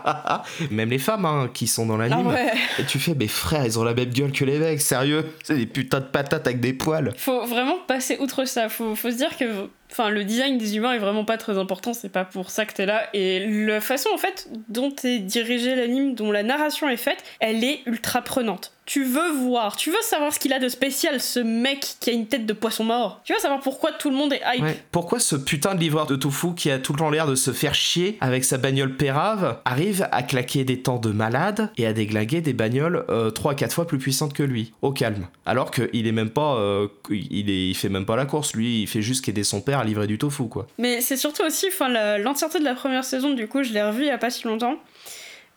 [0.70, 2.26] Même les femmes hein, qui sont dans l'anime.
[2.26, 2.52] Ah ouais.
[2.78, 5.56] Et tu fais, mais frère, ils ont la même gueule que les mecs, sérieux C'est
[5.56, 7.12] des putains de patates avec des poils.
[7.16, 10.94] Faut vraiment passer outre ça, faut, faut se dire que Enfin, le design des humains
[10.94, 13.04] est vraiment pas très important, c'est pas pour ça que t'es là.
[13.12, 17.62] Et la façon en fait dont est dirigé l'anime, dont la narration est faite, elle
[17.62, 18.73] est ultra prenante.
[18.86, 22.12] Tu veux voir, tu veux savoir ce qu'il a de spécial, ce mec qui a
[22.12, 23.20] une tête de poisson mort.
[23.24, 24.62] Tu veux savoir pourquoi tout le monde est hype.
[24.62, 24.82] Ouais.
[24.92, 27.52] Pourquoi ce putain de livreur de tofu qui a tout le temps l'air de se
[27.52, 31.92] faire chier avec sa bagnole pérave arrive à claquer des temps de malade et à
[31.92, 35.26] déglinguer des bagnoles euh, 3-4 fois plus puissantes que lui, au calme.
[35.46, 36.56] Alors qu'il est même pas.
[36.56, 39.60] Euh, il, est, il fait même pas la course, lui, il fait juste qu'aider son
[39.60, 40.66] père à livrer du tofu, quoi.
[40.78, 44.02] Mais c'est surtout aussi, enfin, l'entièreté de la première saison, du coup, je l'ai revue
[44.02, 44.76] il y a pas si longtemps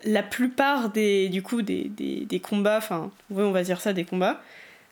[0.07, 4.05] la plupart des, du coup, des, des, combats, enfin, oui, on va dire ça, des
[4.05, 4.41] combats,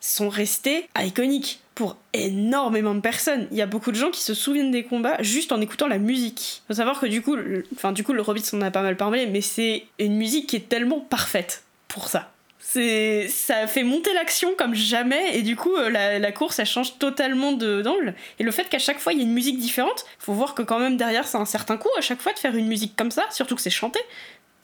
[0.02, 3.48] sont restés iconiques pour énormément de personnes.
[3.52, 5.98] Il y a beaucoup de gens qui se souviennent des combats juste en écoutant la
[5.98, 6.62] musique.
[6.68, 8.98] Faut savoir que du coup, le, enfin, du coup, le Hobbit s'en a pas mal
[8.98, 12.32] parlé, mais c'est une musique qui est tellement parfaite pour ça.
[12.68, 16.98] C'est, ça fait monter l'action comme jamais et du coup la, la course elle change
[16.98, 20.04] totalement de, d'angle et le fait qu'à chaque fois il y ait une musique différente
[20.18, 22.56] faut voir que quand même derrière c'est un certain coup à chaque fois de faire
[22.56, 24.00] une musique comme ça surtout que c'est chanté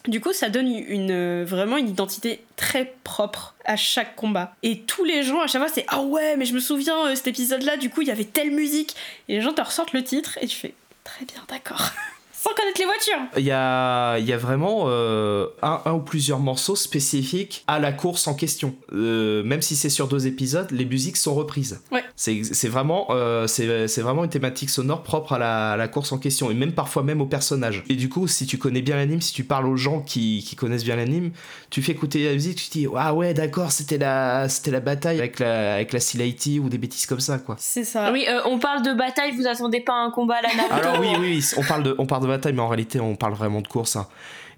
[0.08, 4.56] du coup, ça donne une, vraiment une identité très propre à chaque combat.
[4.64, 7.16] Et tous les gens, à chaque fois, c'est Ah ouais, mais je me souviens, euh,
[7.16, 8.96] cet épisode-là, du coup, il y avait telle musique.
[9.28, 10.74] Et les gens te ressortent le titre et tu fais
[11.04, 11.92] Très bien, d'accord.
[12.42, 16.00] Sans connaître les voitures Il y a, il y a vraiment euh, un, un, ou
[16.00, 18.74] plusieurs morceaux spécifiques à la course en question.
[18.94, 21.82] Euh, même si c'est sur deux épisodes, les musiques sont reprises.
[21.92, 22.04] Ouais.
[22.16, 25.88] C'est, c'est, vraiment, euh, c'est, c'est vraiment une thématique sonore propre à la, à la,
[25.88, 27.84] course en question, et même parfois même aux personnages.
[27.90, 30.56] Et du coup, si tu connais bien l'anime, si tu parles aux gens qui, qui
[30.56, 31.34] connaissent bien l'anime,
[31.70, 34.80] tu fais écouter la musique, tu te dis Ah ouais, d'accord, c'était la, c'était la
[34.80, 37.56] bataille avec la, avec la Silaiti ou des bêtises comme ça, quoi.
[37.60, 38.12] C'est ça.
[38.12, 41.10] Oui, on parle de bataille, vous attendez pas un combat à la Naruto Alors oui,
[41.20, 43.62] oui, oui, on parle de, on parle de bataille, mais en réalité, on parle vraiment
[43.62, 43.96] de course.
[43.96, 44.08] Hein.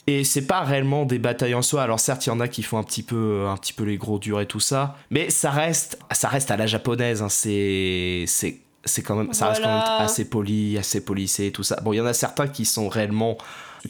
[0.06, 1.84] Et c'est pas réellement des batailles en soi.
[1.84, 3.98] Alors certes, il y en a qui font un petit peu, un petit peu les
[3.98, 7.22] gros durs et tout ça, mais ça reste, ça reste à la japonaise.
[7.22, 7.30] Hein.
[7.30, 9.52] C'est, c'est, c'est quand même, ça voilà.
[9.52, 11.80] reste quand même assez poli, assez polissé et tout ça.
[11.82, 13.38] Bon, il y en a certains qui sont réellement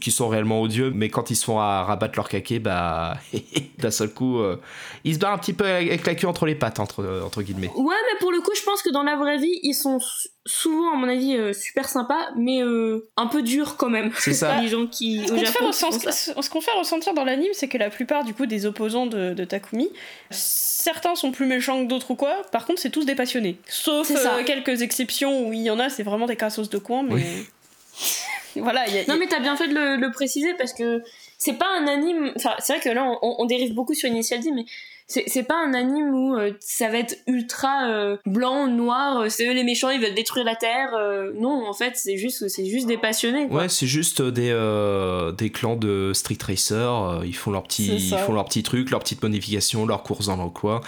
[0.01, 3.17] qui sont réellement odieux, mais quand ils se font à rabattre leur caquet, bah,
[3.79, 4.57] d'un seul coup, euh,
[5.03, 7.69] ils se barrent un petit peu avec la queue entre les pattes, entre, entre guillemets.
[7.75, 9.99] Ouais, mais pour le coup, je pense que dans la vraie vie, ils sont
[10.45, 14.11] souvent, à mon avis, euh, super sympas, mais euh, un peu durs quand même.
[14.17, 14.57] C'est ça.
[14.61, 15.25] Les gens qui.
[15.25, 18.45] Ce qu'on, fait ce qu'on fait ressentir dans l'anime, c'est que la plupart du coup
[18.45, 19.89] des opposants de, de, Takumi,
[20.29, 22.41] certains sont plus méchants que d'autres ou quoi.
[22.51, 23.57] Par contre, c'est tous des passionnés.
[23.67, 27.03] Sauf euh, quelques exceptions où il y en a, c'est vraiment des cassos de coin,
[27.03, 27.13] mais.
[27.13, 27.23] Oui.
[28.61, 28.87] voilà.
[28.87, 29.13] Y a, y a...
[29.13, 31.03] Non, mais t'as bien fait de le, le préciser parce que
[31.37, 32.31] c'est pas un anime.
[32.35, 34.65] Enfin, c'est vrai que là, on, on dérive beaucoup sur Initial D, mais
[35.07, 39.53] c'est pas un anime où euh, ça va être ultra euh, blanc, noir, c'est eux
[39.53, 40.93] les méchants, ils veulent détruire la Terre.
[40.95, 43.47] Euh, non, en fait, c'est juste, c'est juste des passionnés.
[43.47, 43.63] Quoi.
[43.63, 47.21] Ouais, c'est juste des, euh, des clans de Street Racer.
[47.25, 50.37] ils font leurs petits, ils font leurs petits trucs, leurs petites modifications, leurs courses dans
[50.37, 50.81] l'emploi.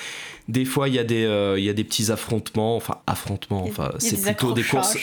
[0.47, 3.91] Des fois, il y a des, il y a des petits affrontements, enfin affrontements, enfin
[3.97, 4.95] c'est plutôt des courses.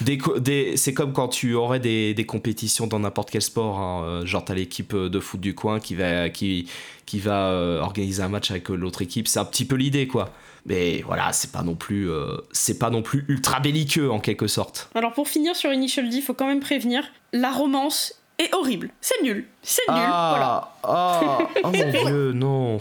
[0.00, 3.78] Des, des, c'est comme quand tu aurais des, des compétitions dans n'importe quel sport.
[3.80, 4.24] Hein.
[4.24, 6.68] Genre t'as l'équipe de foot du coin qui va, qui
[7.06, 9.28] qui va euh, organiser un match avec l'autre équipe.
[9.28, 10.30] C'est un petit peu l'idée, quoi.
[10.66, 14.48] Mais voilà, c'est pas non plus, euh, c'est pas non plus ultra belliqueux en quelque
[14.48, 14.90] sorte.
[14.96, 18.90] Alors pour finir sur Initial D, il faut quand même prévenir, la romance est horrible.
[19.00, 19.96] C'est nul, c'est nul.
[19.96, 20.72] Ah, voilà.
[20.82, 22.80] Ah, oh mon dieu, non.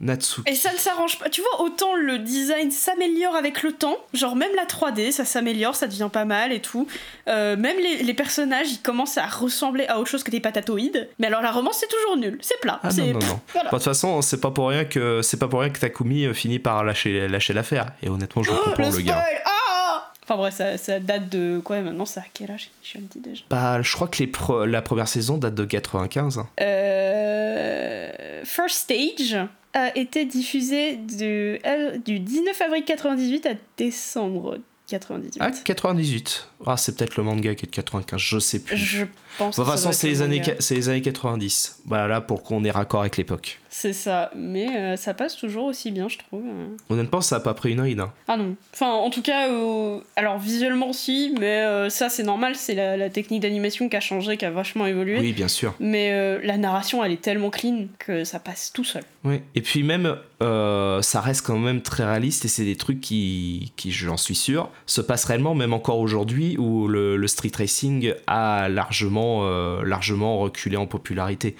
[0.00, 0.50] Natsuki.
[0.50, 1.28] Et ça ne s'arrange pas.
[1.28, 5.74] Tu vois, autant le design s'améliore avec le temps, genre même la 3D, ça s'améliore,
[5.74, 6.86] ça devient pas mal et tout.
[7.28, 11.08] Euh, même les, les personnages, ils commencent à ressembler à autre chose que des patatoïdes.
[11.18, 12.80] Mais alors la romance, c'est toujours nul, c'est plat.
[12.82, 13.40] Ah non, non, non.
[13.52, 13.70] Voilà.
[13.70, 16.24] Bon, De toute façon, c'est pas pour rien que c'est pas pour rien que Takumi
[16.26, 17.86] euh, finit par lâcher lâcher l'affaire.
[18.02, 19.24] Et honnêtement, je le Oh, comprends le, spoil gars.
[19.44, 22.70] Ah Enfin bref, ça, ça date de quoi maintenant Ça a quel âge?
[22.82, 23.42] Je le dis déjà.
[23.48, 24.30] Bah, je crois que les
[24.70, 26.40] la première saison date de 95.
[26.60, 29.38] Euh, First Stage
[29.78, 34.58] a été diffusé du, euh, du 19 avril 98 à décembre
[34.88, 35.38] 98.
[35.40, 36.48] Ah, 98.
[36.66, 38.76] Ah, c'est peut-être le manga qui est de 95, je sais plus.
[38.76, 39.04] Je
[39.38, 40.54] pense De toute façon, c'est le les, années, manga.
[40.58, 41.80] c'est les années 90.
[41.86, 43.60] Voilà, là, pour qu'on ait raccord avec l'époque.
[43.70, 46.42] C'est ça, mais euh, ça passe toujours aussi bien, je trouve.
[46.44, 46.66] euh.
[46.88, 48.00] Honnêtement, ça a pas pris une ride.
[48.00, 48.12] hein.
[48.26, 48.56] Ah non.
[48.74, 52.96] Enfin, en tout cas, euh, alors visuellement, si, mais euh, ça, c'est normal, c'est la,
[52.96, 55.18] la technique d'animation qui a changé, qui a vachement évolué.
[55.20, 55.74] Oui, bien sûr.
[55.80, 59.02] Mais euh, la narration, elle est tellement clean que ça passe tout seul.
[59.24, 59.40] Oui.
[59.54, 63.90] Et puis même, ça reste quand même très réaliste et c'est des trucs qui, qui
[63.92, 68.68] j'en suis sûr, se passent réellement, même encore aujourd'hui, où le, le street racing a
[68.68, 71.56] largement, euh, largement reculé en popularité.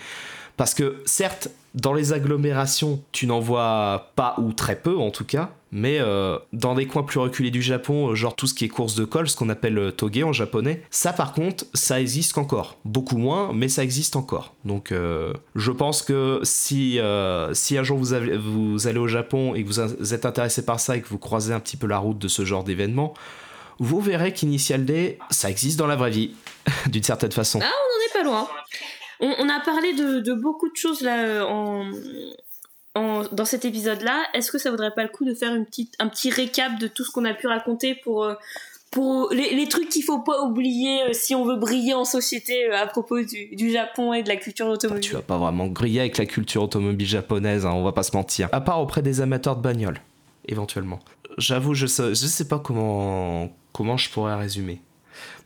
[0.57, 5.25] Parce que certes, dans les agglomérations, tu n'en vois pas ou très peu en tout
[5.25, 8.64] cas, mais euh, dans des coins plus reculés du Japon, euh, genre tout ce qui
[8.64, 12.39] est course de colle, ce qu'on appelle toge en japonais, ça par contre, ça existe
[12.39, 12.79] encore.
[12.85, 14.55] Beaucoup moins, mais ça existe encore.
[14.64, 14.93] Donc
[15.55, 16.99] je pense que si,
[17.53, 20.97] si un jour vous, vous allez au Japon et que vous êtes intéressé par ça
[20.97, 23.14] et que vous croisez un petit peu la route de ce genre d'événement,
[23.79, 26.33] vous verrez qu'Initial D, ça existe dans la vraie vie,
[26.87, 27.59] d'une certaine façon.
[27.61, 28.49] On n'est pas loin.
[29.20, 31.91] On, on a parlé de, de beaucoup de choses là en,
[32.95, 34.24] en- dans cet épisode-là.
[34.35, 36.87] Est-ce que ça vaudrait pas le coup de faire une petite, un petit récap de
[36.89, 38.35] tout ce qu'on a pu raconter pour, euh,
[38.91, 42.68] pour les, les trucs qu'il faut pas oublier euh, si on veut briller en société
[42.70, 45.03] euh, à propos du, du Japon et de la culture automobile?
[45.03, 48.16] tu vas pas vraiment griller avec la culture automobile japonaise, hein, on va pas se
[48.16, 48.49] mentir.
[48.53, 50.01] À part auprès des amateurs de bagnoles,
[50.47, 51.01] éventuellement.
[51.39, 54.82] J'avoue, je sais, je sais pas comment, comment je pourrais résumer.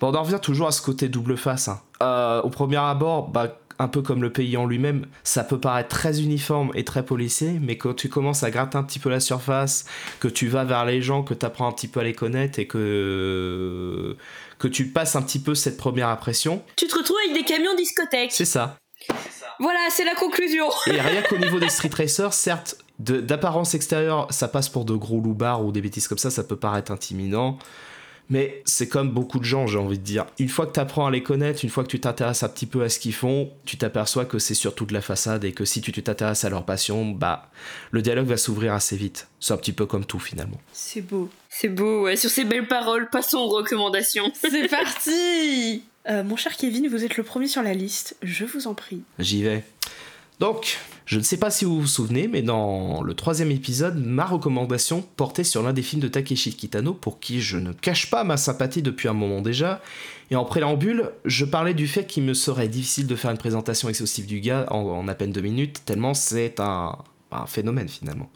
[0.01, 1.69] Bon, on en revient toujours à ce côté double face.
[1.69, 1.81] hein.
[2.03, 5.89] Euh, au premier abord, bah, un peu comme le pays en lui-même, ça peut paraître
[5.89, 9.19] très uniforme et très policé, mais quand tu commences à gratter un petit peu la
[9.21, 9.85] surface,
[10.21, 12.59] que tu vas vers les gens, que tu apprends un petit peu à les connaître
[12.59, 14.17] et que,
[14.59, 17.75] que tu passes un petit peu cette première impression, Tu te retrouves avec des camions
[17.77, 18.33] discothèques.
[18.33, 18.77] c'est ça.
[19.63, 20.67] Voilà, c'est la conclusion.
[20.89, 25.21] Et rien qu'au niveau des street racers, certes, d'apparence extérieure, ça passe pour de gros
[25.21, 27.59] loupards ou des bêtises comme ça, ça peut paraître intimidant.
[28.29, 30.27] Mais c'est comme beaucoup de gens, j'ai envie de dire.
[30.41, 32.67] Une fois que tu apprends à les connaître, une fois que tu t'intéresses un petit
[32.67, 35.65] peu à ce qu'ils font, tu t'aperçois que c'est surtout de la façade et que
[35.65, 37.49] si tu t'intéresses à leur passion, bah,
[37.93, 39.29] le dialogue va s'ouvrir assez vite.
[39.39, 40.59] C'est un petit peu comme tout finalement.
[40.73, 41.29] C'est beau.
[41.49, 42.17] C'est beau, ouais.
[42.17, 44.33] Sur ces belles paroles, passons aux recommandations.
[44.35, 48.67] C'est parti Euh, Mon cher Kevin, vous êtes le premier sur la liste, je vous
[48.67, 49.03] en prie.
[49.19, 49.65] J'y vais.
[50.41, 54.25] Donc, je ne sais pas si vous vous souvenez, mais dans le troisième épisode, ma
[54.25, 58.25] recommandation portait sur l'un des films de Takeshi Kitano, pour qui je ne cache pas
[58.25, 59.81] ma sympathie depuis un moment déjà.
[60.33, 63.89] Et en préambule, je parlais du fait qu'il me serait difficile de faire une présentation
[63.89, 66.97] exhaustive du gars en, à peine deux minutes, tellement c'est un,
[67.31, 68.31] un phénomène finalement.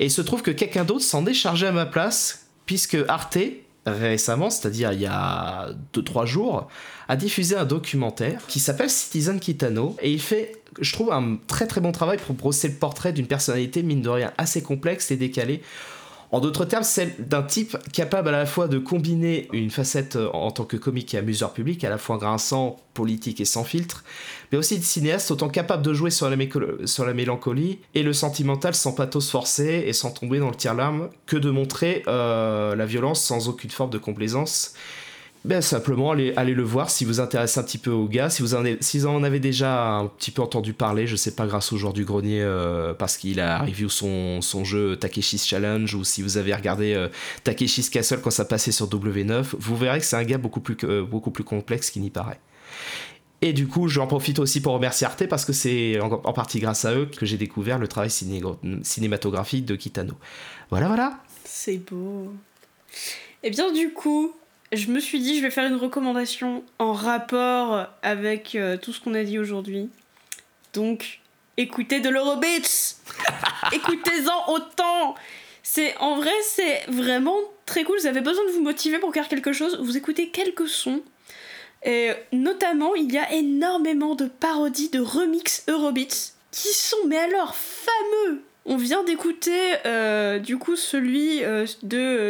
[0.00, 3.38] Et il se trouve que quelqu'un d'autre s'en est chargé à ma place, puisque Arte,
[3.88, 6.68] récemment, c'est-à-dire il y a 2-3 jours,
[7.08, 11.66] a diffusé un documentaire qui s'appelle Citizen Kitano et il fait, je trouve, un très
[11.66, 15.16] très bon travail pour brosser le portrait d'une personnalité mine de rien assez complexe et
[15.16, 15.62] décalée.
[16.30, 20.28] En d'autres termes, celle d'un type capable à la fois de combiner une facette euh,
[20.32, 24.04] en tant que comique et amuseur public, à la fois grinçant, politique et sans filtre,
[24.52, 28.92] mais aussi de cinéaste autant capable de jouer sur la, mélancolie et le sentimental sans
[28.92, 33.48] pathos forcé et sans tomber dans le tire-larme, que de montrer euh, la violence sans
[33.48, 34.74] aucune forme de complaisance.
[35.44, 38.42] Ben, simplement, allez, allez le voir si vous intéressez un petit peu au gars, si
[38.42, 41.30] vous, en avez, si vous en avez déjà un petit peu entendu parler, je sais
[41.30, 45.46] pas, grâce au joueur du grenier, euh, parce qu'il a review son, son jeu Takeshi's
[45.46, 47.08] Challenge, ou si vous avez regardé euh,
[47.44, 50.76] Takeshi's Castle quand ça passait sur W9, vous verrez que c'est un gars beaucoup plus,
[50.84, 52.40] euh, beaucoup plus complexe qu'il n'y paraît.
[53.40, 56.84] Et du coup, j'en profite aussi pour remercier Arte parce que c'est en, partie grâce
[56.84, 58.42] à eux que j'ai découvert le travail ciné-
[58.82, 60.14] cinématographique de Kitano.
[60.70, 61.20] Voilà, voilà.
[61.44, 62.32] C'est beau.
[63.44, 64.34] Et bien du coup,
[64.72, 69.00] je me suis dit je vais faire une recommandation en rapport avec euh, tout ce
[69.00, 69.88] qu'on a dit aujourd'hui.
[70.74, 71.20] Donc,
[71.56, 72.96] écoutez de l'Eurobeats
[73.72, 75.14] Écoutez-en autant
[75.62, 77.98] C'est en vrai, c'est vraiment très cool.
[77.98, 79.78] Vous avez besoin de vous motiver pour faire quelque chose.
[79.80, 81.02] Vous écoutez quelques sons.
[81.84, 87.54] Et notamment, il y a énormément de parodies de remix Eurobeats qui sont, mais alors,
[87.54, 91.66] fameux On vient d'écouter, euh, du coup, celui euh,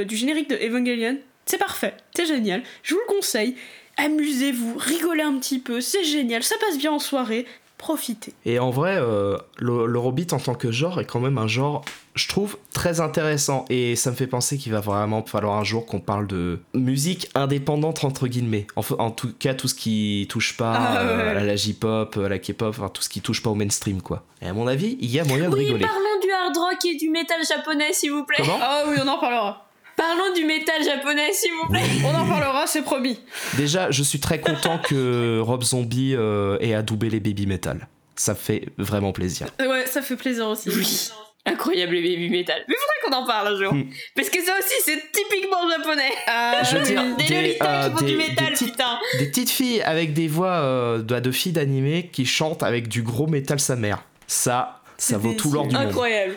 [0.04, 1.18] du générique de Evangelion.
[1.50, 2.62] C'est parfait, c'est génial.
[2.82, 3.56] Je vous le conseille.
[3.96, 7.46] Amusez-vous, rigolez un petit peu, c'est génial, ça passe bien en soirée.
[7.78, 8.32] profiter.
[8.44, 11.84] Et en vrai, euh, le- l'Eurobeat en tant que genre est quand même un genre,
[12.16, 13.64] je trouve, très intéressant.
[13.70, 17.30] Et ça me fait penser qu'il va vraiment falloir un jour qu'on parle de musique
[17.36, 18.66] indépendante, entre guillemets.
[18.74, 21.08] En, tout cas, tout ce qui touche pas Ah, ouais.
[21.08, 24.02] euh, à la J-pop, à la K-pop, enfin, tout ce qui touche pas au mainstream,
[24.02, 24.24] quoi.
[24.42, 25.84] Et à mon avis, il y a moyen de Oui, rigoler.
[25.86, 28.38] parlons du hard rock et du métal japonais, s'il vous plaît.
[28.40, 28.58] Comment?
[28.60, 29.67] Ah oui, on en parlera.
[29.98, 31.82] Parlons du métal japonais, s'il vous plaît.
[32.04, 33.18] On en parlera, c'est promis.
[33.56, 37.86] Déjà, je suis très content que Rob Zombie euh, ait adoubé les baby metal.
[38.16, 39.48] Ça fait vraiment plaisir.
[39.60, 40.70] Ouais, ça fait plaisir aussi.
[40.70, 41.10] Oui.
[41.46, 42.62] Incroyable les baby metal.
[42.68, 43.72] Mais faudrait qu'on en parle un jour.
[43.74, 43.84] Hmm.
[44.14, 46.10] Parce que ça aussi, c'est typiquement japonais.
[46.26, 47.02] Ah, Je veux dire.
[47.16, 48.98] Des, euh, qui font des- du métal, des petites- putain.
[49.18, 53.02] Des petites filles avec des voix euh, de, de filles d'animé qui chantent avec du
[53.02, 54.02] gros métal sa mère.
[54.26, 55.86] Ça, ça vaut tout l'or du monde.
[55.86, 56.36] Incroyable.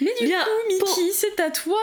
[0.00, 1.78] Mais du Bien, coup, pour- Mickey, c'est à toi.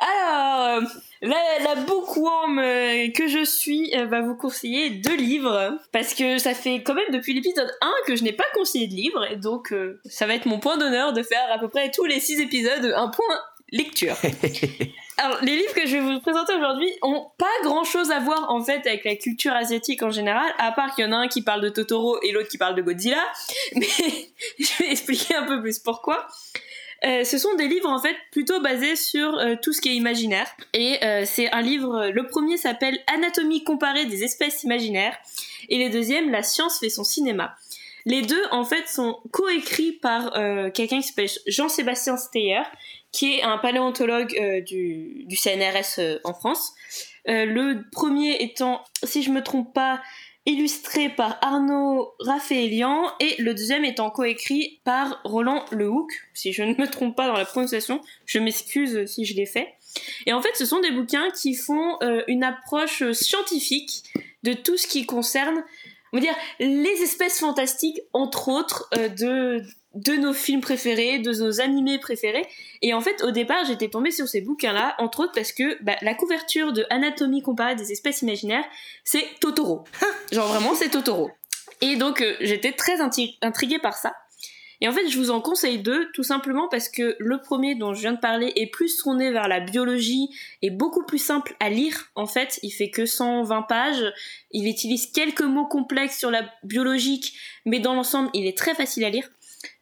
[0.00, 0.82] Alors,
[1.22, 5.78] la, la bookworm euh, que je suis euh, va vous conseiller deux livres.
[5.92, 8.94] Parce que ça fait quand même depuis l'épisode 1 que je n'ai pas conseillé de
[8.94, 9.24] livres.
[9.30, 12.04] Et donc, euh, ça va être mon point d'honneur de faire à peu près tous
[12.04, 13.40] les 6 épisodes un point
[13.72, 14.16] lecture.
[15.16, 18.50] Alors, les livres que je vais vous présenter aujourd'hui ont pas grand chose à voir
[18.50, 21.28] en fait avec la culture asiatique en général, à part qu'il y en a un
[21.28, 23.24] qui parle de Totoro et l'autre qui parle de Godzilla.
[23.76, 23.86] Mais
[24.58, 26.26] je vais expliquer un peu plus pourquoi.
[27.04, 29.94] Euh, ce sont des livres en fait plutôt basés sur euh, tout ce qui est
[29.94, 30.46] imaginaire.
[30.72, 35.16] Et euh, c'est un livre, le premier s'appelle Anatomie comparée des espèces imaginaires
[35.68, 37.56] et le deuxième La science fait son cinéma.
[38.06, 40.32] Les deux en fait sont coécrits par
[40.74, 42.60] quelqu'un qui s'appelle Jean-Sébastien Steyer,
[43.12, 46.74] qui est un paléontologue du, du CNRS en France.
[47.24, 50.02] Le premier étant, si je me trompe pas,
[50.46, 56.74] illustré par Arnaud Raphaélian et le deuxième étant coécrit par Roland Lehoucq, si je ne
[56.74, 59.74] me trompe pas dans la prononciation, je m'excuse si je l'ai fait.
[60.26, 64.04] Et en fait, ce sont des bouquins qui font euh, une approche scientifique
[64.42, 65.64] de tout ce qui concerne,
[66.12, 69.62] on va dire, les espèces fantastiques, entre autres, euh, de,
[69.94, 72.46] de nos films préférés, de nos animés préférés.
[72.82, 75.96] Et en fait, au départ, j'étais tombée sur ces bouquins-là, entre autres parce que bah,
[76.02, 78.64] la couverture de Anatomie comparée des espèces imaginaires,
[79.04, 79.84] c'est Totoro.
[80.32, 81.30] Genre vraiment, c'est Totoro.
[81.80, 84.14] Et donc, euh, j'étais très intriguée par ça.
[84.80, 87.94] Et en fait, je vous en conseille deux, tout simplement parce que le premier dont
[87.94, 90.28] je viens de parler est plus tourné vers la biologie
[90.62, 92.10] et beaucoup plus simple à lire.
[92.16, 94.12] En fait, il fait que 120 pages.
[94.50, 97.34] Il utilise quelques mots complexes sur la biologique,
[97.64, 99.28] mais dans l'ensemble, il est très facile à lire.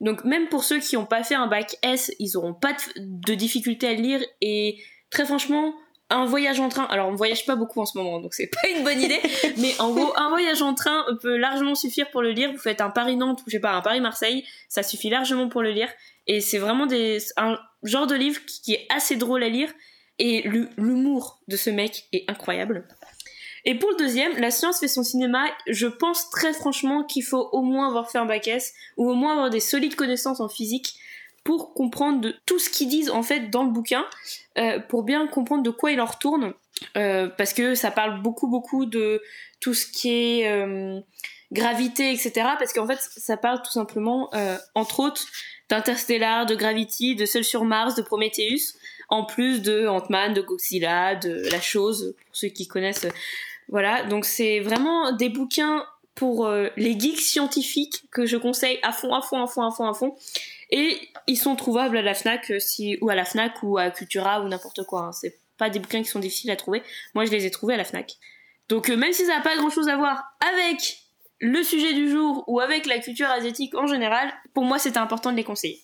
[0.00, 2.78] Donc même pour ceux qui n'ont pas fait un bac S, ils n'auront pas de,
[2.96, 4.20] de difficulté à le lire.
[4.40, 5.74] Et très franchement,
[6.10, 8.68] un voyage en train, alors on voyage pas beaucoup en ce moment, donc c'est pas
[8.68, 9.20] une bonne idée,
[9.56, 12.52] mais en gros, un voyage en train peut largement suffire pour le lire.
[12.52, 15.70] Vous faites un Paris-Nantes ou je sais pas, un Paris-Marseille, ça suffit largement pour le
[15.70, 15.88] lire.
[16.26, 19.72] Et c'est vraiment des, un genre de livre qui, qui est assez drôle à lire.
[20.18, 22.86] Et l'hu- l'humour de ce mec est incroyable.
[23.64, 27.48] Et pour le deuxième, La science fait son cinéma, je pense très franchement qu'il faut
[27.52, 30.48] au moins avoir fait un bac S ou au moins avoir des solides connaissances en
[30.48, 30.94] physique
[31.44, 34.04] pour comprendre de tout ce qu'ils disent en fait dans le bouquin,
[34.58, 36.54] euh, pour bien comprendre de quoi il en retourne,
[36.96, 39.20] euh, parce que ça parle beaucoup beaucoup de
[39.60, 40.10] tout ce qui
[40.40, 41.00] est euh,
[41.50, 42.32] gravité, etc.
[42.58, 44.30] Parce qu'en fait, ça parle tout simplement,
[44.74, 45.26] entre autres,
[45.68, 48.74] d'Interstellar, de Gravity, de Seul sur Mars, de Prometheus,
[49.08, 53.06] en plus de Ant-Man, de Godzilla, de La Chose, pour ceux qui connaissent.
[53.68, 55.84] Voilà, donc c'est vraiment des bouquins
[56.14, 59.70] pour euh, les geeks scientifiques que je conseille à fond, à fond, à fond, à
[59.70, 60.14] fond, à fond.
[60.70, 63.90] Et ils sont trouvables à la Fnac euh, si, ou à la Fnac ou à
[63.90, 65.00] Cultura ou n'importe quoi.
[65.02, 65.12] hein.
[65.12, 66.82] C'est pas des bouquins qui sont difficiles à trouver.
[67.14, 68.16] Moi, je les ai trouvés à la Fnac.
[68.68, 70.22] Donc euh, même si ça n'a pas grand chose à voir
[70.54, 70.98] avec
[71.40, 75.30] le sujet du jour ou avec la culture asiatique en général, pour moi c'était important
[75.32, 75.82] de les conseiller.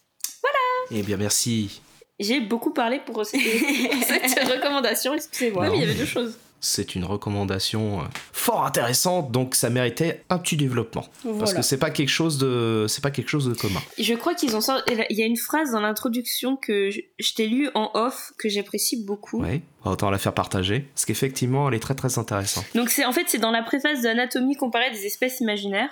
[0.90, 1.80] Eh bien, merci.
[2.20, 5.64] J'ai beaucoup parlé pour cette cette recommandation, excusez-moi.
[5.64, 6.38] Ouais, mais il y avait deux choses.
[6.60, 11.06] C'est une recommandation euh, fort intéressante, donc ça méritait un petit développement.
[11.38, 13.80] Parce que c'est pas quelque chose de, c'est pas quelque chose de commun.
[13.98, 14.92] Je crois qu'ils ont sorti.
[15.10, 18.48] Il y a une phrase dans l'introduction que je, je t'ai lue en off que
[18.48, 19.40] j'apprécie beaucoup.
[19.42, 19.62] Ouais.
[19.84, 22.64] Autant la faire partager, parce qu'effectivement, elle est très très intéressante.
[22.74, 25.90] Donc c'est en fait c'est dans la préface de Anatomie comparée des espèces imaginaires.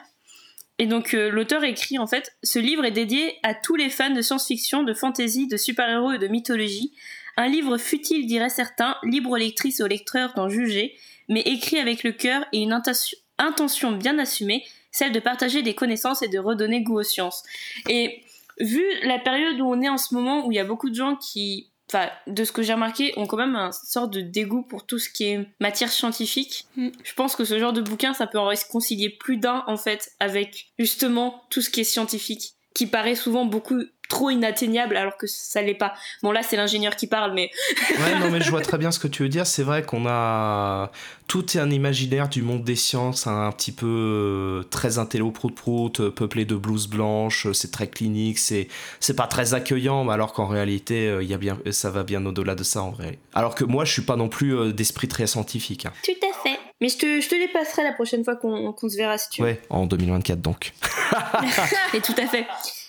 [0.79, 4.11] Et donc euh, l'auteur écrit en fait ce livre est dédié à tous les fans
[4.11, 6.93] de science-fiction, de fantasy, de super-héros et de mythologie.
[7.37, 10.97] Un livre futile diraient certains, libre aux lectrices et aux lecteurs d'en juger,
[11.29, 16.23] mais écrit avec le cœur et une intention- bien assumée, celle de partager des connaissances
[16.23, 17.43] et de redonner goût aux sciences.
[17.89, 18.23] Et
[18.59, 20.95] vu la période où on est en ce moment, où il y a beaucoup de
[20.95, 24.63] gens qui, enfin, de ce que j'ai remarqué, ont quand même un sorte de dégoût
[24.63, 26.65] pour tout ce qui est matière scientifique.
[26.77, 26.89] Mm.
[27.05, 30.13] Je pense que ce genre de bouquin, ça peut en réconcilier plus d'un, en fait,
[30.21, 35.27] avec justement tout ce qui est scientifique, qui paraît souvent beaucoup trop inatteignable alors que
[35.27, 35.95] ça l'est pas.
[36.23, 37.51] Bon là c'est l'ingénieur qui parle mais
[37.91, 40.07] Ouais, non mais je vois très bien ce que tu veux dire, c'est vrai qu'on
[40.07, 40.91] a
[41.29, 46.01] tout est un imaginaire du monde des sciences un petit peu euh, très intello prout
[46.01, 48.69] euh, peuplé de blouses blanches, euh, c'est très clinique, c'est
[49.01, 52.55] c'est pas très accueillant alors qu'en réalité il y a bien ça va bien au-delà
[52.55, 53.19] de ça en vrai.
[53.35, 55.87] Alors que moi je suis pas non plus d'esprit très scientifique.
[55.87, 55.93] hein.
[56.05, 56.59] tout à fait.
[56.81, 59.31] Mais je te, je te les passerai la prochaine fois qu'on qu'on se verra si
[59.31, 59.49] tu veux.
[59.49, 60.73] Ouais, en 2024 donc.
[61.95, 62.47] Et tout à fait.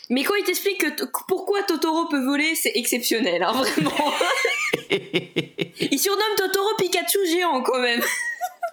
[0.10, 3.92] Mais quand il t'explique que pourquoi Totoro peut voler, c'est exceptionnel, hein, vraiment.
[4.90, 8.02] il surnomme Totoro Pikachu géant quand même.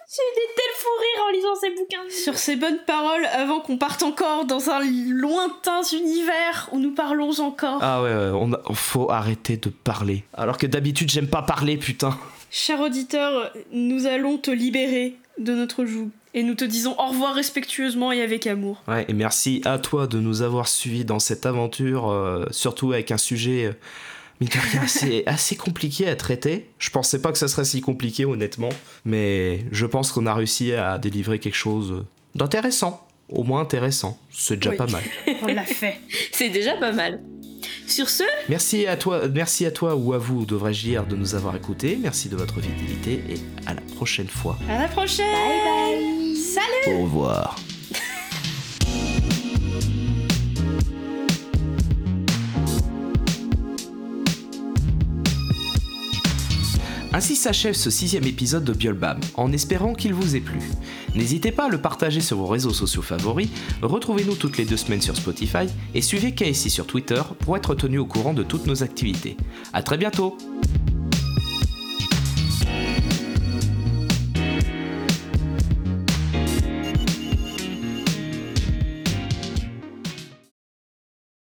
[0.07, 2.09] J'ai des tels fous rires en lisant ces bouquins.
[2.09, 7.37] Sur ces bonnes paroles, avant qu'on parte encore dans un lointain univers où nous parlons
[7.41, 7.79] encore.
[7.81, 10.23] Ah ouais, ouais, on a- faut arrêter de parler.
[10.33, 12.17] Alors que d'habitude j'aime pas parler putain.
[12.49, 16.09] Cher auditeur, nous allons te libérer de notre joug.
[16.37, 18.83] Et nous te disons au revoir respectueusement et avec amour.
[18.89, 23.09] Ouais, et merci à toi de nous avoir suivis dans cette aventure, euh, surtout avec
[23.11, 23.71] un sujet, euh,
[24.41, 26.69] mine de rien, assez, assez compliqué à traiter.
[26.77, 28.67] Je pensais pas que ça serait si compliqué, honnêtement,
[29.05, 32.03] mais je pense qu'on a réussi à délivrer quelque chose
[32.35, 33.07] d'intéressant.
[33.29, 34.19] Au moins intéressant.
[34.29, 34.75] C'est déjà Oui.
[34.77, 35.03] pas mal.
[35.41, 35.99] On l'a fait.
[36.33, 37.21] C'est déjà pas mal.
[37.87, 41.33] Sur ce, Merci à toi, merci à toi ou à vous, devrais-je dire, de nous
[41.33, 41.97] avoir écoutés.
[41.99, 44.57] Merci de votre fidélité et à la prochaine fois.
[44.69, 46.14] À la prochaine bye bye.
[46.55, 47.57] Salut Au revoir.
[57.11, 60.61] Ainsi s'achève ce sixième épisode de Biolbam, en espérant qu'il vous ait plu.
[61.13, 63.49] N'hésitez pas à le partager sur vos réseaux sociaux favoris,
[63.81, 67.97] retrouvez-nous toutes les deux semaines sur Spotify et suivez KSI sur Twitter pour être tenu
[67.97, 69.35] au courant de toutes nos activités.
[69.73, 70.37] A très bientôt